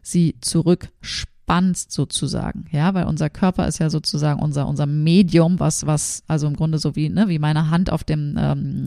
sie 0.05 0.35
zurückspannst 0.39 1.91
sozusagen, 1.91 2.65
ja, 2.71 2.93
weil 2.93 3.05
unser 3.05 3.29
Körper 3.29 3.67
ist 3.67 3.79
ja 3.79 3.89
sozusagen 3.89 4.39
unser 4.39 4.67
unser 4.67 4.85
Medium, 4.85 5.59
was 5.59 5.87
was 5.87 6.23
also 6.27 6.45
im 6.47 6.55
Grunde 6.55 6.77
so 6.77 6.95
wie 6.95 7.09
ne 7.09 7.27
wie 7.27 7.39
meine 7.39 7.71
Hand 7.71 7.91
auf 7.91 8.03
dem 8.03 8.35
ähm, 8.37 8.85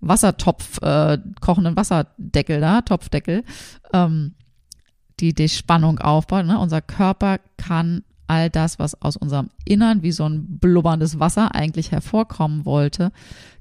Wassertopf 0.00 0.82
äh, 0.82 1.18
kochenden 1.40 1.76
Wasserdeckel 1.76 2.60
da 2.60 2.82
Topfdeckel 2.82 3.44
ähm, 3.92 4.34
die 5.20 5.34
die 5.34 5.48
Spannung 5.48 6.00
aufbaut. 6.00 6.46
Ne? 6.46 6.58
Unser 6.58 6.80
Körper 6.80 7.38
kann 7.56 8.02
all 8.26 8.50
das, 8.50 8.78
was 8.78 9.00
aus 9.02 9.16
unserem 9.16 9.50
Innern 9.64 10.02
wie 10.02 10.12
so 10.12 10.24
ein 10.28 10.58
blubberndes 10.58 11.20
Wasser 11.20 11.54
eigentlich 11.54 11.92
hervorkommen 11.92 12.64
wollte, 12.64 13.12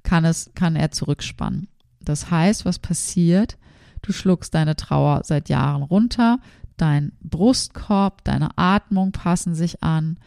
kann 0.04 0.26
es 0.26 0.52
kann 0.56 0.76
er 0.76 0.92
zurückspannen. 0.92 1.68
Das 2.02 2.32
heißt, 2.32 2.66
was 2.66 2.80
passiert? 2.80 3.58
Du 4.02 4.14
schluckst 4.14 4.56
deine 4.56 4.76
Trauer 4.76 5.22
seit 5.24 5.50
Jahren 5.50 5.84
runter, 5.84 6.40
Dein 6.80 7.12
Brustkorb, 7.22 8.24
deine 8.24 8.58
Atmung 8.58 9.12
passen 9.12 9.54
sich 9.54 9.84
an. 9.84 10.18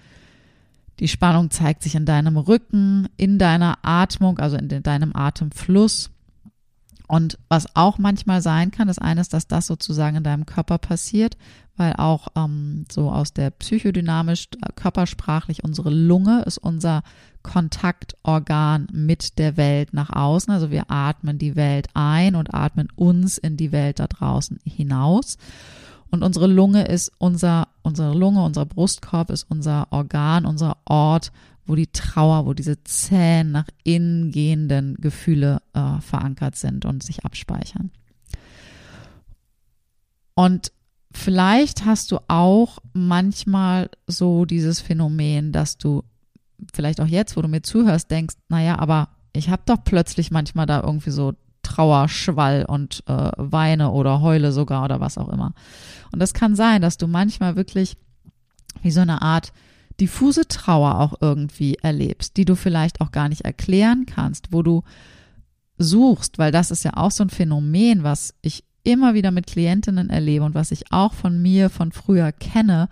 Die 1.01 1.09
Spannung 1.09 1.51
zeigt 1.51 1.83
sich 1.83 1.95
in 1.95 2.05
deinem 2.05 2.37
Rücken, 2.37 3.09
in 3.17 3.39
deiner 3.39 3.79
Atmung, 3.81 4.39
also 4.39 4.59
in 4.59 4.83
deinem 4.83 5.17
Atemfluss. 5.17 6.11
Und 7.09 7.39
was 7.49 7.75
auch 7.75 7.97
manchmal 7.97 8.43
sein 8.43 8.71
kann, 8.71 8.89
ist 8.89 9.01
eines, 9.01 9.31
dass 9.31 9.47
das 9.47 9.67
sozusagen 9.67 10.19
in 10.19 10.25
deinem 10.25 10.45
Körper 10.45 10.77
passiert, 10.77 11.37
weil 11.77 11.95
auch 11.95 12.29
ähm, 12.37 12.85
so 12.93 13.11
aus 13.11 13.33
der 13.33 13.51
psychodynamisch, 13.51 14.49
äh, 14.61 14.69
körpersprachlich 14.75 15.65
unsere 15.65 15.91
Lunge 15.91 16.43
ist 16.43 16.59
unser 16.59 17.03
Kontaktorgan 17.43 18.89
mit 18.93 19.39
der 19.39 19.57
Welt 19.57 19.93
nach 19.95 20.11
außen. 20.11 20.53
Also 20.53 20.71
wir 20.71 20.91
atmen 20.91 21.39
die 21.39 21.57
Welt 21.57 21.89
ein 21.95 22.35
und 22.35 22.53
atmen 22.53 22.89
uns 22.95 23.39
in 23.39 23.57
die 23.57 23.73
Welt 23.73 23.99
da 23.99 24.07
draußen 24.07 24.61
hinaus. 24.65 25.39
Und 26.13 26.23
unsere 26.23 26.47
Lunge 26.47 26.85
ist 26.85 27.11
unser, 27.17 27.69
unsere 27.81 28.15
Lunge, 28.15 28.45
unser 28.45 28.67
Brustkorb 28.67 29.31
ist 29.31 29.45
unser 29.49 29.89
Organ, 29.91 30.45
unser 30.45 30.77
Ort, 30.85 31.33
wo 31.65 31.75
die 31.75 31.87
Trauer, 31.87 32.45
wo 32.45 32.53
diese 32.53 32.85
zähen 32.85 33.51
nach 33.51 33.67
innen 33.83 34.31
gehenden 34.31 34.97
Gefühle 34.97 35.63
äh, 35.73 36.01
verankert 36.03 36.57
sind 36.57 36.85
und 36.85 37.03
sich 37.03 37.25
abspeichern. 37.25 37.91
Und 40.35 40.71
vielleicht 41.15 41.87
hast 41.87 42.13
du 42.13 42.19
auch 42.29 42.79
manchmal 42.93 43.89
so 44.07 44.45
dieses 44.45 44.81
Phänomen, 44.81 45.51
dass 45.51 45.79
du 45.79 46.05
vielleicht 46.75 47.01
auch 47.01 47.07
jetzt, 47.07 47.39
wo 47.39 47.43
du 47.43 47.49
mir 47.49 47.63
zuhörst, 47.63 48.11
denkst, 48.11 48.35
naja, 48.51 48.79
aber 48.79 49.09
ich 49.33 49.49
habe 49.49 49.63
doch 49.65 49.83
plötzlich 49.83 50.31
manchmal 50.31 50.67
da 50.67 50.83
irgendwie 50.83 51.11
so 51.11 51.33
Trauerschwall 51.73 52.65
und 52.67 53.03
äh, 53.07 53.31
weine 53.37 53.91
oder 53.91 54.21
heule 54.21 54.53
sogar 54.53 54.85
oder 54.85 55.01
was 55.01 55.19
auch 55.19 55.29
immer. 55.29 55.55
Und 56.13 56.21
das 56.21 56.35
kann 56.35 56.55
sein, 56.55 56.83
dass 56.83 56.99
du 56.99 57.07
manchmal 57.07 57.57
wirklich 57.57 57.97
wie 58.83 58.91
so 58.91 59.01
eine 59.01 59.23
Art 59.23 59.53
diffuse 60.01 60.47
Trauer 60.49 60.99
auch 61.01 61.15
irgendwie 61.21 61.77
erlebst, 61.77 62.37
die 62.37 62.45
du 62.45 62.57
vielleicht 62.57 63.01
auch 63.01 63.13
gar 63.13 63.29
nicht 63.29 63.43
erklären 63.43 64.07
kannst, 64.07 64.53
wo 64.53 64.63
du 64.63 64.83
suchst, 65.79 66.39
weil 66.39 66.53
das 66.53 66.71
ist 66.71 66.85
ja 66.85 66.97
auch 66.97 67.11
so 67.11 67.25
ein 67.25 67.31
Phänomen, 67.31 68.03
was 68.03 68.35
ich 68.43 68.65
immer 68.85 69.15
wieder 69.15 69.31
mit 69.31 69.47
Klientinnen 69.47 70.11
erlebe 70.11 70.45
und 70.45 70.55
was 70.55 70.71
ich 70.71 70.93
auch 70.93 71.15
von 71.15 71.41
mir 71.41 71.71
von 71.71 71.93
früher 71.93 72.33
kenne, 72.33 72.89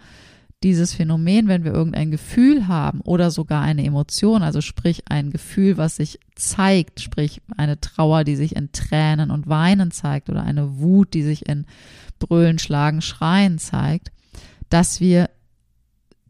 dieses 0.63 0.93
Phänomen, 0.93 1.49
wenn 1.49 1.65
wir 1.65 1.73
irgendein 1.73 2.11
Gefühl 2.11 2.69
haben 2.69 3.01
oder 3.01 3.31
sogar 3.31 3.63
eine 3.63 3.85
Emotion, 3.85 4.43
also 4.43 4.61
sprich 4.61 5.05
ein 5.09 5.31
Gefühl, 5.31 5.79
was 5.79 5.97
sich 5.97 6.21
zeigt, 6.35 7.01
sprich 7.01 7.41
eine 7.57 7.81
Trauer, 7.81 8.25
die 8.25 8.37
sich 8.37 8.57
in 8.57 8.71
Tränen 8.73 9.31
und 9.31 9.49
Weinen 9.49 9.91
zeigt 9.91 10.29
oder 10.29 10.43
eine 10.43 10.79
Wut, 10.79 11.15
die 11.15 11.23
sich 11.23 11.49
in 11.49 11.65
Brüllen, 12.19 12.59
Schlagen, 12.59 13.01
Schreien 13.01 13.59
zeigt, 13.59 14.13
dass 14.69 15.01
wir 15.01 15.31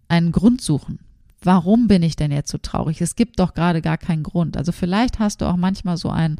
einen 0.06 0.30
Grund 0.30 0.60
suchen. 0.60 1.00
Warum 1.42 1.88
bin 1.88 2.02
ich 2.02 2.14
denn 2.14 2.30
jetzt 2.30 2.50
so 2.50 2.58
traurig? 2.58 3.00
Es 3.00 3.16
gibt 3.16 3.40
doch 3.40 3.54
gerade 3.54 3.82
gar 3.82 3.98
keinen 3.98 4.22
Grund. 4.22 4.56
Also 4.56 4.70
vielleicht 4.70 5.18
hast 5.18 5.40
du 5.40 5.46
auch 5.46 5.56
manchmal 5.56 5.96
so 5.96 6.10
ein 6.10 6.36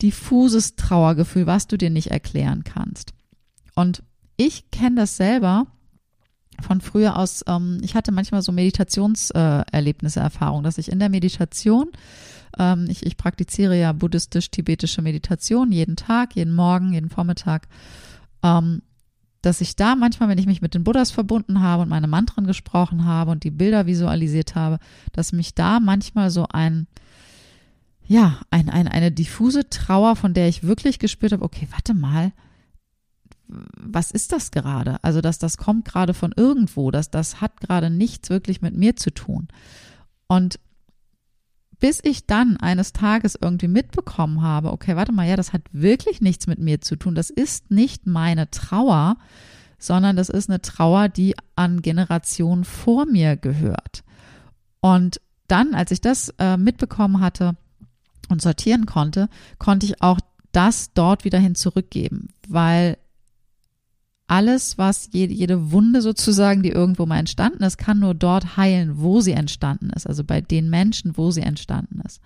diffuses 0.00 0.76
Trauergefühl, 0.76 1.46
was 1.46 1.66
du 1.66 1.76
dir 1.76 1.90
nicht 1.90 2.10
erklären 2.10 2.62
kannst. 2.62 3.14
Und 3.74 4.02
ich 4.36 4.70
kenne 4.70 4.96
das 4.96 5.16
selber 5.16 5.66
von 6.62 6.80
früher 6.80 7.16
aus, 7.16 7.44
ähm, 7.46 7.78
ich 7.82 7.94
hatte 7.94 8.12
manchmal 8.12 8.42
so 8.42 8.52
Meditationserlebnisse, 8.52 10.20
äh, 10.20 10.22
Erfahrung, 10.22 10.62
dass 10.62 10.78
ich 10.78 10.90
in 10.90 10.98
der 10.98 11.08
Meditation 11.08 11.90
ähm, 12.58 12.86
ich, 12.88 13.06
ich 13.06 13.16
praktiziere 13.16 13.78
ja 13.78 13.92
buddhistisch-tibetische 13.92 15.02
Meditation 15.02 15.72
jeden 15.72 15.96
Tag, 15.96 16.34
jeden 16.34 16.54
Morgen, 16.54 16.92
jeden 16.92 17.10
Vormittag, 17.10 17.68
ähm, 18.42 18.82
dass 19.42 19.60
ich 19.60 19.76
da 19.76 19.96
manchmal, 19.96 20.28
wenn 20.28 20.38
ich 20.38 20.46
mich 20.46 20.60
mit 20.60 20.74
den 20.74 20.84
Buddhas 20.84 21.10
verbunden 21.10 21.60
habe 21.60 21.82
und 21.82 21.88
meine 21.88 22.08
Mantren 22.08 22.46
gesprochen 22.46 23.04
habe 23.04 23.30
und 23.30 23.44
die 23.44 23.50
Bilder 23.50 23.86
visualisiert 23.86 24.54
habe, 24.54 24.78
dass 25.12 25.32
mich 25.32 25.54
da 25.54 25.80
manchmal 25.80 26.30
so 26.30 26.46
ein, 26.50 26.86
ja, 28.06 28.40
ein, 28.50 28.68
ein, 28.68 28.88
eine 28.88 29.12
diffuse 29.12 29.70
Trauer, 29.70 30.16
von 30.16 30.34
der 30.34 30.48
ich 30.48 30.64
wirklich 30.64 30.98
gespürt 30.98 31.32
habe, 31.32 31.44
okay, 31.44 31.68
warte 31.70 31.94
mal, 31.94 32.32
was 33.76 34.10
ist 34.10 34.32
das 34.32 34.50
gerade? 34.50 35.02
Also, 35.02 35.20
dass 35.20 35.38
das 35.38 35.56
kommt 35.56 35.84
gerade 35.84 36.14
von 36.14 36.32
irgendwo, 36.36 36.90
dass 36.90 37.10
das 37.10 37.40
hat 37.40 37.60
gerade 37.60 37.90
nichts 37.90 38.30
wirklich 38.30 38.62
mit 38.62 38.76
mir 38.76 38.96
zu 38.96 39.10
tun. 39.10 39.48
Und 40.26 40.60
bis 41.80 42.00
ich 42.02 42.26
dann 42.26 42.58
eines 42.58 42.92
Tages 42.92 43.38
irgendwie 43.40 43.68
mitbekommen 43.68 44.42
habe, 44.42 44.70
okay, 44.70 44.96
warte 44.96 45.12
mal, 45.12 45.26
ja, 45.26 45.36
das 45.36 45.52
hat 45.52 45.62
wirklich 45.72 46.20
nichts 46.20 46.46
mit 46.46 46.58
mir 46.58 46.80
zu 46.80 46.94
tun. 46.96 47.14
Das 47.14 47.30
ist 47.30 47.70
nicht 47.70 48.06
meine 48.06 48.50
Trauer, 48.50 49.16
sondern 49.78 50.14
das 50.14 50.28
ist 50.28 50.50
eine 50.50 50.60
Trauer, 50.60 51.08
die 51.08 51.34
an 51.56 51.80
Generationen 51.80 52.64
vor 52.64 53.06
mir 53.06 53.36
gehört. 53.36 54.04
Und 54.80 55.20
dann, 55.48 55.74
als 55.74 55.90
ich 55.90 56.02
das 56.02 56.34
äh, 56.38 56.58
mitbekommen 56.58 57.20
hatte 57.20 57.56
und 58.28 58.42
sortieren 58.42 58.86
konnte, 58.86 59.28
konnte 59.58 59.86
ich 59.86 60.02
auch 60.02 60.20
das 60.52 60.92
dort 60.92 61.24
wieder 61.24 61.38
hin 61.38 61.54
zurückgeben, 61.54 62.28
weil 62.46 62.98
alles, 64.30 64.78
was 64.78 65.08
jede, 65.12 65.34
jede 65.34 65.72
Wunde 65.72 66.02
sozusagen, 66.02 66.62
die 66.62 66.70
irgendwo 66.70 67.04
mal 67.04 67.18
entstanden 67.18 67.64
ist, 67.64 67.78
kann 67.78 67.98
nur 67.98 68.14
dort 68.14 68.56
heilen, 68.56 69.00
wo 69.00 69.20
sie 69.20 69.32
entstanden 69.32 69.90
ist, 69.90 70.06
also 70.06 70.22
bei 70.22 70.40
den 70.40 70.70
Menschen, 70.70 71.16
wo 71.16 71.32
sie 71.32 71.40
entstanden 71.40 72.00
ist. 72.06 72.20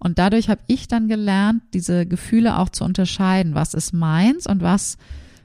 Und 0.00 0.18
dadurch 0.18 0.48
habe 0.48 0.62
ich 0.66 0.88
dann 0.88 1.06
gelernt, 1.06 1.62
diese 1.72 2.04
Gefühle 2.04 2.58
auch 2.58 2.68
zu 2.68 2.82
unterscheiden, 2.82 3.54
was 3.54 3.74
ist 3.74 3.92
meins 3.92 4.48
und 4.48 4.60
was 4.60 4.98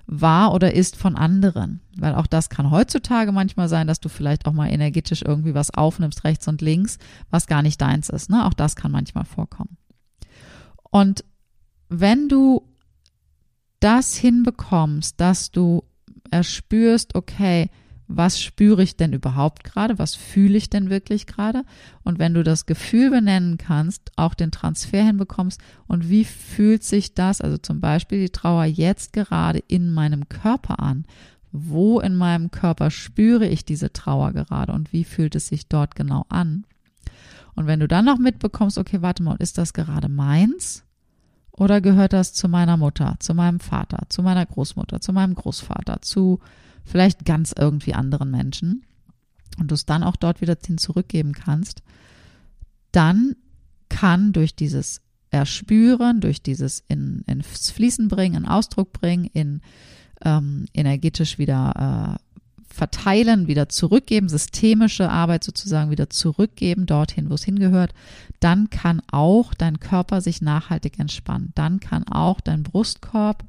war 0.07 0.55
oder 0.55 0.73
ist 0.73 0.95
von 0.95 1.15
anderen. 1.15 1.81
Weil 1.95 2.15
auch 2.15 2.27
das 2.27 2.49
kann 2.49 2.71
heutzutage 2.71 3.31
manchmal 3.31 3.69
sein, 3.69 3.85
dass 3.85 3.99
du 3.99 4.09
vielleicht 4.09 4.47
auch 4.47 4.53
mal 4.53 4.71
energetisch 4.71 5.21
irgendwie 5.21 5.53
was 5.53 5.71
aufnimmst, 5.71 6.23
rechts 6.23 6.47
und 6.47 6.61
links, 6.61 6.97
was 7.29 7.45
gar 7.45 7.61
nicht 7.61 7.79
deins 7.79 8.09
ist. 8.09 8.29
Ne? 8.31 8.45
Auch 8.47 8.55
das 8.55 8.75
kann 8.75 8.91
manchmal 8.91 9.25
vorkommen. 9.25 9.77
Und 10.89 11.23
wenn 11.89 12.27
du 12.27 12.67
das 13.79 14.15
hinbekommst, 14.15 15.19
dass 15.19 15.51
du 15.51 15.83
erspürst, 16.31 17.15
okay, 17.15 17.69
was 18.07 18.41
spüre 18.41 18.83
ich 18.83 18.97
denn 18.97 19.13
überhaupt 19.13 19.63
gerade? 19.63 19.97
Was 19.97 20.15
fühle 20.15 20.57
ich 20.57 20.69
denn 20.69 20.89
wirklich 20.89 21.27
gerade? 21.27 21.63
Und 22.03 22.19
wenn 22.19 22.33
du 22.33 22.43
das 22.43 22.65
Gefühl 22.65 23.09
benennen 23.09 23.57
kannst, 23.57 24.11
auch 24.17 24.33
den 24.33 24.51
Transfer 24.51 25.03
hinbekommst 25.03 25.61
und 25.87 26.09
wie 26.09 26.25
fühlt 26.25 26.83
sich 26.83 27.13
das, 27.13 27.41
also 27.41 27.57
zum 27.57 27.79
Beispiel 27.79 28.19
die 28.19 28.31
Trauer 28.31 28.65
jetzt 28.65 29.13
gerade 29.13 29.59
in 29.59 29.91
meinem 29.91 30.27
Körper 30.27 30.79
an? 30.79 31.05
Wo 31.53 31.99
in 31.99 32.15
meinem 32.15 32.51
Körper 32.51 32.91
spüre 32.91 33.47
ich 33.47 33.65
diese 33.65 33.91
Trauer 33.91 34.31
gerade 34.33 34.71
und 34.71 34.93
wie 34.93 35.03
fühlt 35.03 35.35
es 35.35 35.47
sich 35.47 35.67
dort 35.67 35.95
genau 35.95 36.25
an? 36.29 36.65
Und 37.55 37.67
wenn 37.67 37.81
du 37.81 37.87
dann 37.87 38.05
noch 38.05 38.17
mitbekommst, 38.17 38.77
okay, 38.77 39.01
warte 39.01 39.23
mal, 39.23 39.35
ist 39.39 39.57
das 39.57 39.73
gerade 39.73 40.07
meins? 40.07 40.83
Oder 41.61 41.79
gehört 41.79 42.11
das 42.11 42.33
zu 42.33 42.49
meiner 42.49 42.75
Mutter, 42.75 43.17
zu 43.19 43.35
meinem 43.35 43.59
Vater, 43.59 44.07
zu 44.09 44.23
meiner 44.23 44.43
Großmutter, 44.47 44.99
zu 44.99 45.13
meinem 45.13 45.35
Großvater, 45.35 46.01
zu 46.01 46.39
vielleicht 46.83 47.23
ganz 47.23 47.53
irgendwie 47.55 47.93
anderen 47.93 48.31
Menschen? 48.31 48.83
Und 49.59 49.69
du 49.69 49.75
es 49.75 49.85
dann 49.85 50.01
auch 50.01 50.15
dort 50.15 50.41
wieder 50.41 50.57
hin 50.65 50.79
zurückgeben 50.79 51.33
kannst, 51.33 51.83
dann 52.91 53.35
kann 53.89 54.33
durch 54.33 54.55
dieses 54.55 55.01
Erspüren, 55.29 56.19
durch 56.19 56.41
dieses 56.41 56.83
in, 56.87 57.23
ins 57.27 57.69
Fließen 57.69 58.07
bringen, 58.07 58.37
in 58.37 58.47
Ausdruck 58.47 58.91
bringen, 58.91 59.25
in 59.25 59.61
ähm, 60.25 60.65
energetisch 60.73 61.37
wieder 61.37 62.17
äh, 62.17 62.30
verteilen, 62.73 63.47
wieder 63.47 63.69
zurückgeben, 63.69 64.29
systemische 64.29 65.09
Arbeit 65.09 65.43
sozusagen 65.43 65.91
wieder 65.91 66.09
zurückgeben, 66.09 66.85
dorthin, 66.85 67.29
wo 67.29 67.35
es 67.35 67.43
hingehört, 67.43 67.93
dann 68.39 68.69
kann 68.69 69.01
auch 69.11 69.53
dein 69.53 69.79
Körper 69.79 70.21
sich 70.21 70.41
nachhaltig 70.41 70.99
entspannen. 70.99 71.51
Dann 71.55 71.79
kann 71.79 72.07
auch 72.07 72.41
dein 72.41 72.63
Brustkorb, 72.63 73.43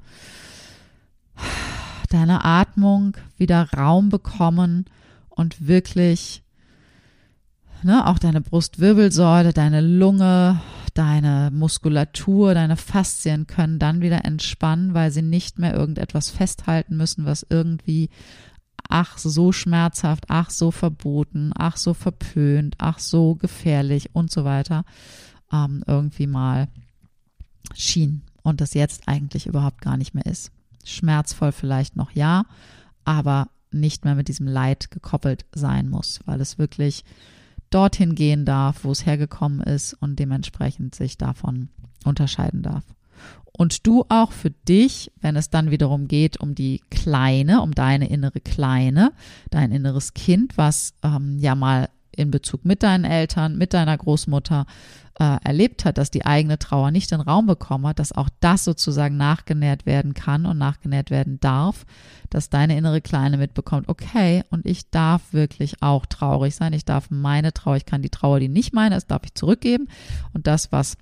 deine 2.11 2.45
Atmung 2.45 3.17
wieder 3.39 3.69
Raum 3.73 4.09
bekommen 4.09 4.87
und 5.31 5.67
wirklich 5.67 6.43
ne, 7.83 8.07
auch 8.07 8.19
deine 8.19 8.41
Brustwirbelsäule, 8.41 9.53
deine 9.53 9.81
Lunge, 9.81 10.61
deine 10.95 11.51
Muskulatur, 11.53 12.55
deine 12.55 12.77
Faszien 12.77 13.47
können 13.47 13.79
dann 13.79 14.03
wieder 14.03 14.25
entspannen, 14.25 14.95
weil 14.95 15.11
sie 15.11 15.23
nicht 15.23 15.59
mehr 15.59 15.75
irgendetwas 15.75 16.31
festhalten 16.31 16.97
müssen, 16.97 17.25
was 17.25 17.47
irgendwie 17.49 18.11
ach 18.93 19.17
so 19.17 19.53
schmerzhaft, 19.53 20.27
ach 20.29 20.51
so 20.51 20.71
verboten, 20.71 21.53
ach 21.55 21.79
so 21.79 21.95
verpönt, 21.95 22.75
ach 22.79 22.99
so 22.99 23.35
gefährlich 23.35 24.11
und 24.15 24.31
so 24.31 24.45
weiter 24.45 24.85
ähm, 25.51 25.83
irgendwie 25.87 26.27
mal 26.27 26.69
schien 27.75 28.23
und 28.43 28.61
das 28.61 28.75
jetzt 28.75 29.09
eigentlich 29.09 29.47
überhaupt 29.47 29.81
gar 29.81 29.97
nicht 29.97 30.15
mehr 30.15 30.27
ist. 30.27 30.53
Schmerzvoll 30.85 31.53
vielleicht 31.53 31.97
noch 31.97 32.11
ja, 32.11 32.45
aber 33.05 33.49
nicht 33.71 34.05
mehr 34.05 34.15
mit 34.15 34.29
diesem 34.29 34.47
Leid 34.47 34.91
gekoppelt 34.91 35.47
sein 35.55 35.89
muss, 35.89 36.21
weil 36.27 36.41
es 36.43 36.59
wirklich 36.59 37.03
dorthin 37.71 38.15
gehen 38.15 38.45
darf, 38.45 38.85
wo 38.85 38.91
es 38.91 39.07
hergekommen 39.07 39.63
ist 39.63 39.95
und 39.95 40.19
dementsprechend 40.19 40.95
sich 40.95 41.17
davon 41.17 41.71
unterscheiden 42.05 42.63
darf 42.63 42.85
und 43.63 43.87
du 43.87 44.05
auch 44.09 44.33
für 44.33 44.51
dich, 44.51 45.13
wenn 45.21 45.37
es 45.37 45.49
dann 45.49 45.71
wiederum 45.71 46.09
geht 46.09 46.41
um 46.41 46.57
die 46.57 46.81
Kleine, 46.91 47.63
um 47.63 47.73
deine 47.73 48.11
innere 48.11 48.41
Kleine, 48.41 49.13
dein 49.51 49.71
inneres 49.71 50.15
Kind, 50.15 50.59
was 50.59 50.95
ähm, 51.05 51.39
ja 51.39 51.55
mal 51.55 51.89
in 52.11 52.33
Bezug 52.33 52.65
mit 52.65 52.83
deinen 52.83 53.05
Eltern, 53.05 53.57
mit 53.57 53.73
deiner 53.73 53.97
Großmutter 53.97 54.67
äh, 55.21 55.37
erlebt 55.45 55.85
hat, 55.85 55.97
dass 55.97 56.11
die 56.11 56.27
eigene 56.27 56.59
Trauer 56.59 56.91
nicht 56.91 57.13
den 57.13 57.21
Raum 57.21 57.47
bekommen 57.47 57.87
hat, 57.87 58.01
dass 58.01 58.11
auch 58.11 58.31
das 58.41 58.65
sozusagen 58.65 59.17
nachgenährt 59.17 59.87
werden 59.87 60.13
kann 60.13 60.45
und 60.45 60.59
nachgenährt 60.59 61.11
werden 61.13 61.39
darf, 61.39 61.87
dass 62.31 62.51
deine 62.51 62.77
innere 62.77 63.01
Kleine 63.01 63.37
mitbekommt, 63.37 63.89
okay, 63.89 64.43
und 64.51 64.67
ich 64.67 64.91
darf 64.91 65.33
wirklich 65.33 65.85
auch 65.85 66.05
traurig 66.05 66.57
sein, 66.57 66.73
ich 66.73 66.85
darf 66.85 67.11
meine 67.11 67.53
Trauer, 67.53 67.77
ich 67.77 67.87
kann 67.87 68.03
die 68.03 68.11
Trauer, 68.11 68.41
die 68.41 68.49
nicht 68.49 68.75
meine 68.75 68.97
ist, 68.97 69.13
darf 69.13 69.23
ich 69.25 69.35
zurückgeben. 69.35 69.87
Und 70.33 70.49
das, 70.49 70.73
was 70.73 70.97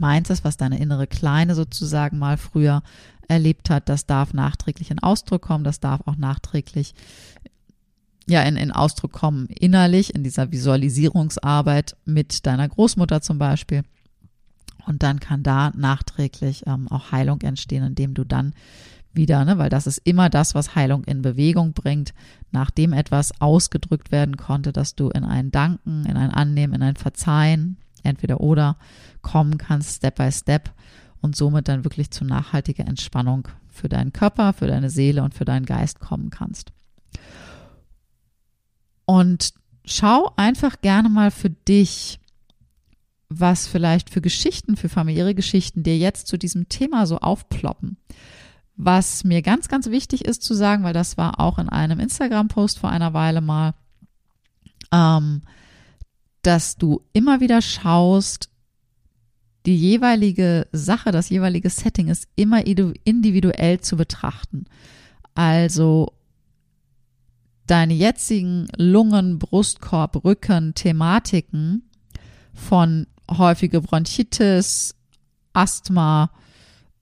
meins 0.00 0.30
ist, 0.30 0.44
was 0.44 0.56
deine 0.56 0.78
innere 0.78 1.06
Kleine 1.06 1.54
sozusagen 1.54 2.18
mal 2.18 2.36
früher 2.36 2.82
erlebt 3.28 3.70
hat, 3.70 3.88
das 3.88 4.06
darf 4.06 4.32
nachträglich 4.32 4.90
in 4.90 4.98
Ausdruck 4.98 5.42
kommen, 5.42 5.64
das 5.64 5.80
darf 5.80 6.00
auch 6.06 6.16
nachträglich 6.16 6.94
ja 8.26 8.42
in, 8.42 8.56
in 8.56 8.72
Ausdruck 8.72 9.12
kommen, 9.12 9.46
innerlich, 9.46 10.14
in 10.14 10.22
dieser 10.22 10.52
Visualisierungsarbeit 10.52 11.96
mit 12.04 12.46
deiner 12.46 12.68
Großmutter 12.68 13.20
zum 13.22 13.38
Beispiel. 13.38 13.82
Und 14.86 15.02
dann 15.02 15.20
kann 15.20 15.42
da 15.42 15.70
nachträglich 15.76 16.66
ähm, 16.66 16.88
auch 16.88 17.12
Heilung 17.12 17.40
entstehen, 17.42 17.84
indem 17.84 18.14
du 18.14 18.24
dann 18.24 18.54
wieder, 19.12 19.44
ne, 19.44 19.58
weil 19.58 19.70
das 19.70 19.86
ist 19.86 20.00
immer 20.04 20.30
das, 20.30 20.54
was 20.54 20.74
Heilung 20.74 21.04
in 21.04 21.22
Bewegung 21.22 21.72
bringt, 21.72 22.14
nachdem 22.52 22.92
etwas 22.92 23.38
ausgedrückt 23.40 24.12
werden 24.12 24.36
konnte, 24.36 24.72
dass 24.72 24.94
du 24.94 25.10
in 25.10 25.24
ein 25.24 25.50
Danken, 25.50 26.06
in 26.06 26.16
ein 26.16 26.30
Annehmen, 26.30 26.74
in 26.74 26.82
ein 26.82 26.96
Verzeihen, 26.96 27.78
entweder 28.04 28.40
oder 28.40 28.76
kommen 29.22 29.58
kannst, 29.58 29.96
Step 29.96 30.16
by 30.16 30.30
Step 30.32 30.72
und 31.20 31.36
somit 31.36 31.68
dann 31.68 31.84
wirklich 31.84 32.10
zu 32.10 32.24
nachhaltiger 32.24 32.86
Entspannung 32.86 33.48
für 33.68 33.88
deinen 33.88 34.12
Körper, 34.12 34.52
für 34.52 34.66
deine 34.66 34.90
Seele 34.90 35.22
und 35.22 35.34
für 35.34 35.44
deinen 35.44 35.66
Geist 35.66 36.00
kommen 36.00 36.30
kannst. 36.30 36.72
Und 39.04 39.54
schau 39.84 40.32
einfach 40.36 40.80
gerne 40.80 41.08
mal 41.08 41.30
für 41.30 41.50
dich, 41.50 42.20
was 43.28 43.66
vielleicht 43.66 44.10
für 44.10 44.20
Geschichten, 44.20 44.76
für 44.76 44.88
familiäre 44.88 45.34
Geschichten 45.34 45.82
dir 45.82 45.96
jetzt 45.96 46.26
zu 46.26 46.38
diesem 46.38 46.68
Thema 46.68 47.06
so 47.06 47.18
aufploppen. 47.18 47.96
Was 48.76 49.24
mir 49.24 49.42
ganz, 49.42 49.68
ganz 49.68 49.90
wichtig 49.90 50.24
ist 50.24 50.42
zu 50.42 50.54
sagen, 50.54 50.84
weil 50.84 50.92
das 50.92 51.16
war 51.16 51.40
auch 51.40 51.58
in 51.58 51.68
einem 51.68 52.00
Instagram-Post 52.00 52.78
vor 52.78 52.90
einer 52.90 53.12
Weile 53.12 53.40
mal, 53.40 53.74
ähm, 54.92 55.42
dass 56.48 56.78
du 56.78 57.02
immer 57.12 57.40
wieder 57.40 57.60
schaust, 57.60 58.48
die 59.66 59.76
jeweilige 59.76 60.66
Sache, 60.72 61.12
das 61.12 61.28
jeweilige 61.28 61.68
Setting 61.68 62.08
ist 62.08 62.26
immer 62.36 62.66
individuell 62.66 63.80
zu 63.80 63.98
betrachten. 63.98 64.64
Also 65.34 66.14
deine 67.66 67.92
jetzigen 67.92 68.66
Lungen, 68.78 69.38
Brustkorb, 69.38 70.24
Rücken, 70.24 70.72
Thematiken 70.72 71.82
von 72.54 73.06
häufige 73.30 73.82
Bronchitis, 73.82 74.94
Asthma, 75.52 76.30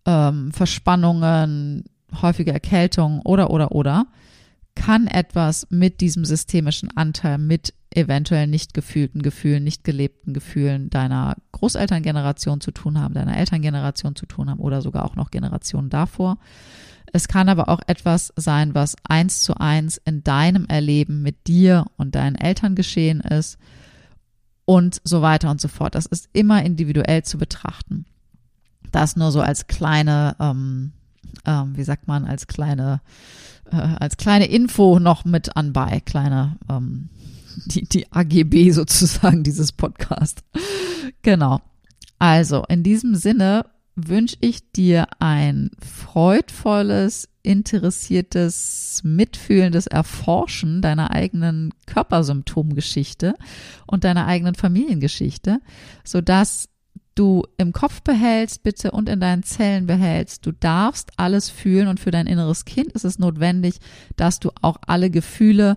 ähm, 0.06 0.50
Verspannungen, 0.50 1.84
häufige 2.20 2.52
Erkältung 2.52 3.20
oder 3.20 3.50
oder 3.50 3.70
oder 3.70 4.08
kann 4.76 5.08
etwas 5.08 5.66
mit 5.70 6.00
diesem 6.00 6.24
systemischen 6.24 6.96
Anteil, 6.96 7.38
mit 7.38 7.74
eventuell 7.90 8.46
nicht 8.46 8.74
gefühlten 8.74 9.22
Gefühlen, 9.22 9.64
nicht 9.64 9.82
gelebten 9.82 10.34
Gefühlen 10.34 10.90
deiner 10.90 11.36
Großelterngeneration 11.52 12.60
zu 12.60 12.70
tun 12.70 13.00
haben, 13.00 13.14
deiner 13.14 13.36
Elterngeneration 13.36 14.14
zu 14.14 14.26
tun 14.26 14.50
haben 14.50 14.60
oder 14.60 14.82
sogar 14.82 15.04
auch 15.04 15.16
noch 15.16 15.30
Generationen 15.30 15.90
davor. 15.90 16.38
Es 17.12 17.26
kann 17.26 17.48
aber 17.48 17.68
auch 17.68 17.80
etwas 17.86 18.32
sein, 18.36 18.74
was 18.74 18.96
eins 19.08 19.40
zu 19.40 19.54
eins 19.54 19.96
in 20.04 20.22
deinem 20.22 20.66
Erleben 20.66 21.22
mit 21.22 21.46
dir 21.46 21.86
und 21.96 22.14
deinen 22.14 22.36
Eltern 22.36 22.74
geschehen 22.74 23.20
ist 23.20 23.58
und 24.66 25.00
so 25.04 25.22
weiter 25.22 25.50
und 25.50 25.60
so 25.60 25.68
fort. 25.68 25.94
Das 25.94 26.04
ist 26.06 26.28
immer 26.32 26.62
individuell 26.62 27.22
zu 27.22 27.38
betrachten. 27.38 28.04
Das 28.92 29.16
nur 29.16 29.32
so 29.32 29.40
als 29.40 29.66
kleine, 29.66 30.36
ähm, 30.38 30.92
ähm, 31.46 31.76
wie 31.76 31.84
sagt 31.84 32.06
man, 32.08 32.26
als 32.26 32.46
kleine, 32.46 33.00
äh, 33.70 33.76
als 33.76 34.16
kleine 34.16 34.46
Info 34.46 34.98
noch 34.98 35.24
mit 35.24 35.56
anbei, 35.56 36.00
kleine, 36.04 36.56
ähm, 36.70 37.10
die, 37.66 37.88
die 37.88 38.12
AGB 38.12 38.70
sozusagen 38.72 39.42
dieses 39.42 39.72
Podcast. 39.72 40.42
genau. 41.22 41.60
Also 42.18 42.64
in 42.68 42.82
diesem 42.82 43.14
Sinne 43.14 43.66
wünsche 43.96 44.36
ich 44.40 44.70
dir 44.72 45.06
ein 45.18 45.70
freudvolles, 45.80 47.28
interessiertes, 47.42 49.00
mitfühlendes 49.04 49.86
Erforschen 49.86 50.82
deiner 50.82 51.10
eigenen 51.10 51.72
Körpersymptomgeschichte 51.86 53.34
und 53.86 54.04
deiner 54.04 54.26
eigenen 54.26 54.54
Familiengeschichte, 54.54 55.60
sodass 56.04 56.68
du 57.16 57.42
im 57.56 57.72
Kopf 57.72 58.02
behältst, 58.02 58.62
bitte 58.62 58.92
und 58.92 59.08
in 59.08 59.18
deinen 59.18 59.42
Zellen 59.42 59.86
behältst. 59.86 60.46
Du 60.46 60.52
darfst 60.52 61.10
alles 61.16 61.50
fühlen 61.50 61.88
und 61.88 61.98
für 61.98 62.12
dein 62.12 62.26
inneres 62.26 62.64
Kind 62.64 62.92
ist 62.92 63.04
es 63.04 63.18
notwendig, 63.18 63.78
dass 64.16 64.38
du 64.38 64.50
auch 64.62 64.76
alle 64.86 65.10
Gefühle 65.10 65.76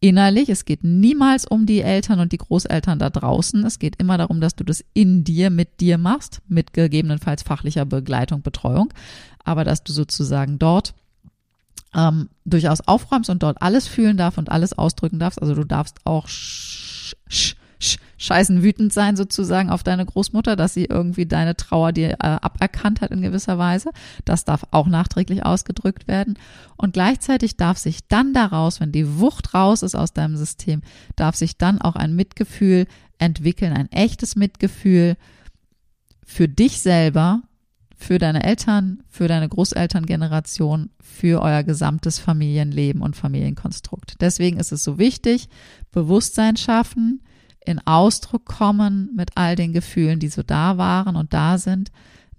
innerlich. 0.00 0.48
Es 0.48 0.64
geht 0.64 0.84
niemals 0.84 1.46
um 1.46 1.66
die 1.66 1.80
Eltern 1.80 2.20
und 2.20 2.32
die 2.32 2.38
Großeltern 2.38 2.98
da 2.98 3.10
draußen. 3.10 3.64
Es 3.64 3.78
geht 3.78 3.96
immer 3.96 4.18
darum, 4.18 4.40
dass 4.40 4.54
du 4.54 4.64
das 4.64 4.84
in 4.94 5.24
dir, 5.24 5.50
mit 5.50 5.80
dir 5.80 5.98
machst, 5.98 6.40
mit 6.46 6.72
gegebenenfalls 6.72 7.42
fachlicher 7.42 7.84
Begleitung, 7.84 8.42
Betreuung, 8.42 8.92
aber 9.44 9.64
dass 9.64 9.82
du 9.82 9.92
sozusagen 9.92 10.58
dort 10.58 10.94
ähm, 11.94 12.28
durchaus 12.44 12.80
aufräumst 12.82 13.30
und 13.30 13.42
dort 13.42 13.60
alles 13.62 13.88
fühlen 13.88 14.16
darf 14.16 14.38
und 14.38 14.50
alles 14.50 14.72
ausdrücken 14.72 15.18
darfst. 15.18 15.40
Also 15.40 15.54
du 15.54 15.64
darfst 15.64 15.98
auch 16.04 16.28
sch, 16.28 17.14
sch, 17.28 17.56
scheißen 18.20 18.62
wütend 18.62 18.92
sein 18.92 19.16
sozusagen 19.16 19.70
auf 19.70 19.82
deine 19.82 20.04
Großmutter, 20.04 20.54
dass 20.54 20.74
sie 20.74 20.84
irgendwie 20.84 21.24
deine 21.24 21.56
Trauer 21.56 21.92
dir 21.92 22.10
äh, 22.10 22.16
aberkannt 22.18 23.00
hat 23.00 23.10
in 23.10 23.22
gewisser 23.22 23.56
Weise. 23.56 23.90
Das 24.26 24.44
darf 24.44 24.66
auch 24.70 24.86
nachträglich 24.86 25.44
ausgedrückt 25.44 26.06
werden. 26.06 26.38
Und 26.76 26.92
gleichzeitig 26.92 27.56
darf 27.56 27.78
sich 27.78 28.06
dann 28.08 28.34
daraus, 28.34 28.78
wenn 28.78 28.92
die 28.92 29.18
Wucht 29.18 29.54
raus 29.54 29.82
ist 29.82 29.94
aus 29.94 30.12
deinem 30.12 30.36
System, 30.36 30.82
darf 31.16 31.34
sich 31.34 31.56
dann 31.56 31.80
auch 31.80 31.96
ein 31.96 32.14
Mitgefühl 32.14 32.86
entwickeln, 33.18 33.72
ein 33.72 33.90
echtes 33.90 34.36
Mitgefühl 34.36 35.16
für 36.22 36.46
dich 36.46 36.80
selber, 36.80 37.40
für 37.96 38.18
deine 38.18 38.44
Eltern, 38.44 39.02
für 39.08 39.28
deine 39.28 39.48
Großelterngeneration, 39.48 40.90
für 41.00 41.40
euer 41.40 41.62
gesamtes 41.62 42.18
Familienleben 42.18 43.00
und 43.00 43.16
Familienkonstrukt. 43.16 44.20
Deswegen 44.20 44.58
ist 44.58 44.72
es 44.72 44.84
so 44.84 44.98
wichtig, 44.98 45.48
Bewusstsein 45.90 46.56
schaffen, 46.58 47.22
in 47.64 47.78
Ausdruck 47.86 48.44
kommen 48.46 49.10
mit 49.14 49.36
all 49.36 49.56
den 49.56 49.72
Gefühlen, 49.72 50.18
die 50.18 50.28
so 50.28 50.42
da 50.42 50.78
waren 50.78 51.16
und 51.16 51.32
da 51.34 51.58
sind, 51.58 51.90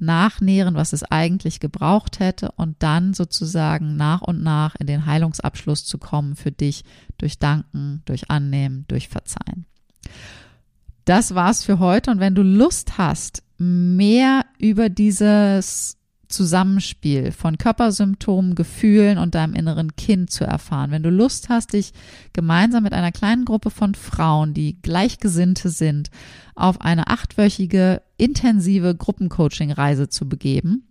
nachnähren, 0.01 0.73
was 0.73 0.93
es 0.93 1.03
eigentlich 1.03 1.59
gebraucht 1.59 2.19
hätte 2.19 2.51
und 2.53 2.75
dann 2.79 3.13
sozusagen 3.13 3.95
nach 3.95 4.21
und 4.21 4.41
nach 4.41 4.75
in 4.75 4.87
den 4.87 5.05
Heilungsabschluss 5.05 5.85
zu 5.85 5.99
kommen 5.99 6.35
für 6.35 6.51
dich 6.51 6.83
durch 7.19 7.37
Danken, 7.37 8.01
durch 8.05 8.31
Annehmen, 8.31 8.85
durch 8.87 9.09
Verzeihen. 9.09 9.65
Das 11.05 11.35
war's 11.35 11.63
für 11.63 11.79
heute 11.79 12.09
und 12.09 12.19
wenn 12.19 12.35
du 12.35 12.41
Lust 12.41 12.97
hast, 12.97 13.43
mehr 13.57 14.45
über 14.57 14.89
dieses 14.89 15.97
Zusammenspiel 16.31 17.31
von 17.31 17.57
Körpersymptomen, 17.57 18.55
Gefühlen 18.55 19.17
und 19.17 19.35
deinem 19.35 19.53
inneren 19.53 19.95
Kind 19.95 20.31
zu 20.31 20.43
erfahren. 20.43 20.91
Wenn 20.91 21.03
du 21.03 21.09
Lust 21.09 21.49
hast, 21.49 21.73
dich 21.73 21.93
gemeinsam 22.33 22.83
mit 22.83 22.93
einer 22.93 23.11
kleinen 23.11 23.45
Gruppe 23.45 23.69
von 23.69 23.93
Frauen, 23.93 24.53
die 24.53 24.81
Gleichgesinnte 24.81 25.69
sind, 25.69 26.09
auf 26.55 26.81
eine 26.81 27.07
achtwöchige 27.07 28.01
intensive 28.17 28.95
Gruppencoaching-Reise 28.95 30.09
zu 30.09 30.27
begeben, 30.27 30.87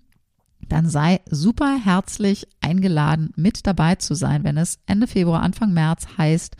dann 0.68 0.88
sei 0.88 1.20
super 1.28 1.78
herzlich 1.82 2.46
eingeladen, 2.60 3.32
mit 3.36 3.66
dabei 3.66 3.96
zu 3.96 4.14
sein, 4.14 4.44
wenn 4.44 4.56
es 4.56 4.78
Ende 4.86 5.06
Februar, 5.06 5.42
Anfang 5.42 5.72
März 5.72 6.06
heißt, 6.16 6.56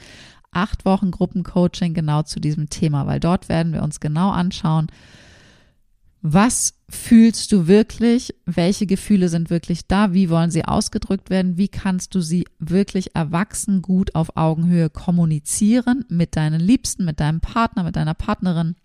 acht 0.53 0.85
Wochen 0.85 1.11
Gruppencoaching 1.11 1.95
genau 1.95 2.23
zu 2.23 2.41
diesem 2.41 2.69
Thema, 2.71 3.07
weil 3.07 3.21
dort 3.21 3.49
werden 3.49 3.73
wir 3.73 3.83
uns 3.83 4.01
genau 4.01 4.31
anschauen, 4.31 4.89
was 6.23 6.75
fühlst 6.91 7.53
du 7.53 7.67
wirklich? 7.67 8.35
Welche 8.47 8.87
Gefühle 8.87 9.29
sind 9.29 9.51
wirklich 9.51 9.87
da? 9.87 10.13
Wie 10.13 10.29
wollen 10.29 10.51
sie 10.51 10.65
ausgedrückt 10.65 11.31
werden? 11.31 11.57
Wie 11.57 11.69
kannst 11.69 12.15
du 12.15 12.21
sie 12.21 12.47
wirklich 12.59 13.15
erwachsen 13.15 13.81
gut 13.81 14.15
auf 14.15 14.37
Augenhöhe 14.37 14.91
kommunizieren 14.91 16.05
mit 16.09 16.37
deinen 16.37 16.61
Liebsten, 16.61 17.05
mit 17.05 17.21
deinem 17.21 17.41
Partner, 17.41 17.85
mit 17.85 17.97
deiner 17.97 18.15
Partnerin? 18.15 18.77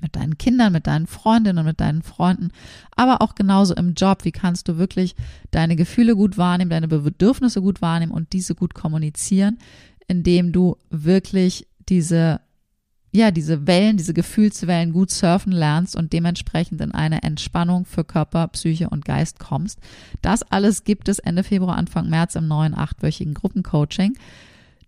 mit 0.00 0.16
deinen 0.16 0.36
Kindern, 0.36 0.72
mit 0.72 0.88
deinen 0.88 1.06
Freundinnen, 1.06 1.64
mit 1.64 1.80
deinen 1.80 2.02
Freunden, 2.02 2.50
aber 2.96 3.22
auch 3.22 3.36
genauso 3.36 3.74
im 3.74 3.94
Job. 3.94 4.24
Wie 4.24 4.32
kannst 4.32 4.66
du 4.66 4.76
wirklich 4.76 5.14
deine 5.52 5.76
Gefühle 5.76 6.16
gut 6.16 6.36
wahrnehmen, 6.36 6.70
deine 6.70 6.88
Bedürfnisse 6.88 7.62
gut 7.62 7.80
wahrnehmen 7.80 8.10
und 8.10 8.32
diese 8.32 8.56
gut 8.56 8.74
kommunizieren, 8.74 9.58
indem 10.08 10.52
du 10.52 10.76
wirklich 10.90 11.68
diese 11.88 12.40
ja, 13.14 13.30
diese 13.30 13.66
Wellen, 13.66 13.98
diese 13.98 14.14
Gefühlswellen 14.14 14.92
gut 14.92 15.10
surfen 15.10 15.52
lernst 15.52 15.96
und 15.96 16.14
dementsprechend 16.14 16.80
in 16.80 16.92
eine 16.92 17.22
Entspannung 17.22 17.84
für 17.84 18.04
Körper, 18.04 18.48
Psyche 18.48 18.88
und 18.88 19.04
Geist 19.04 19.38
kommst. 19.38 19.78
Das 20.22 20.42
alles 20.42 20.84
gibt 20.84 21.08
es 21.08 21.18
Ende 21.18 21.44
Februar, 21.44 21.76
Anfang 21.76 22.08
März 22.08 22.36
im 22.36 22.48
neuen 22.48 22.74
achtwöchigen 22.74 23.34
Gruppencoaching. 23.34 24.16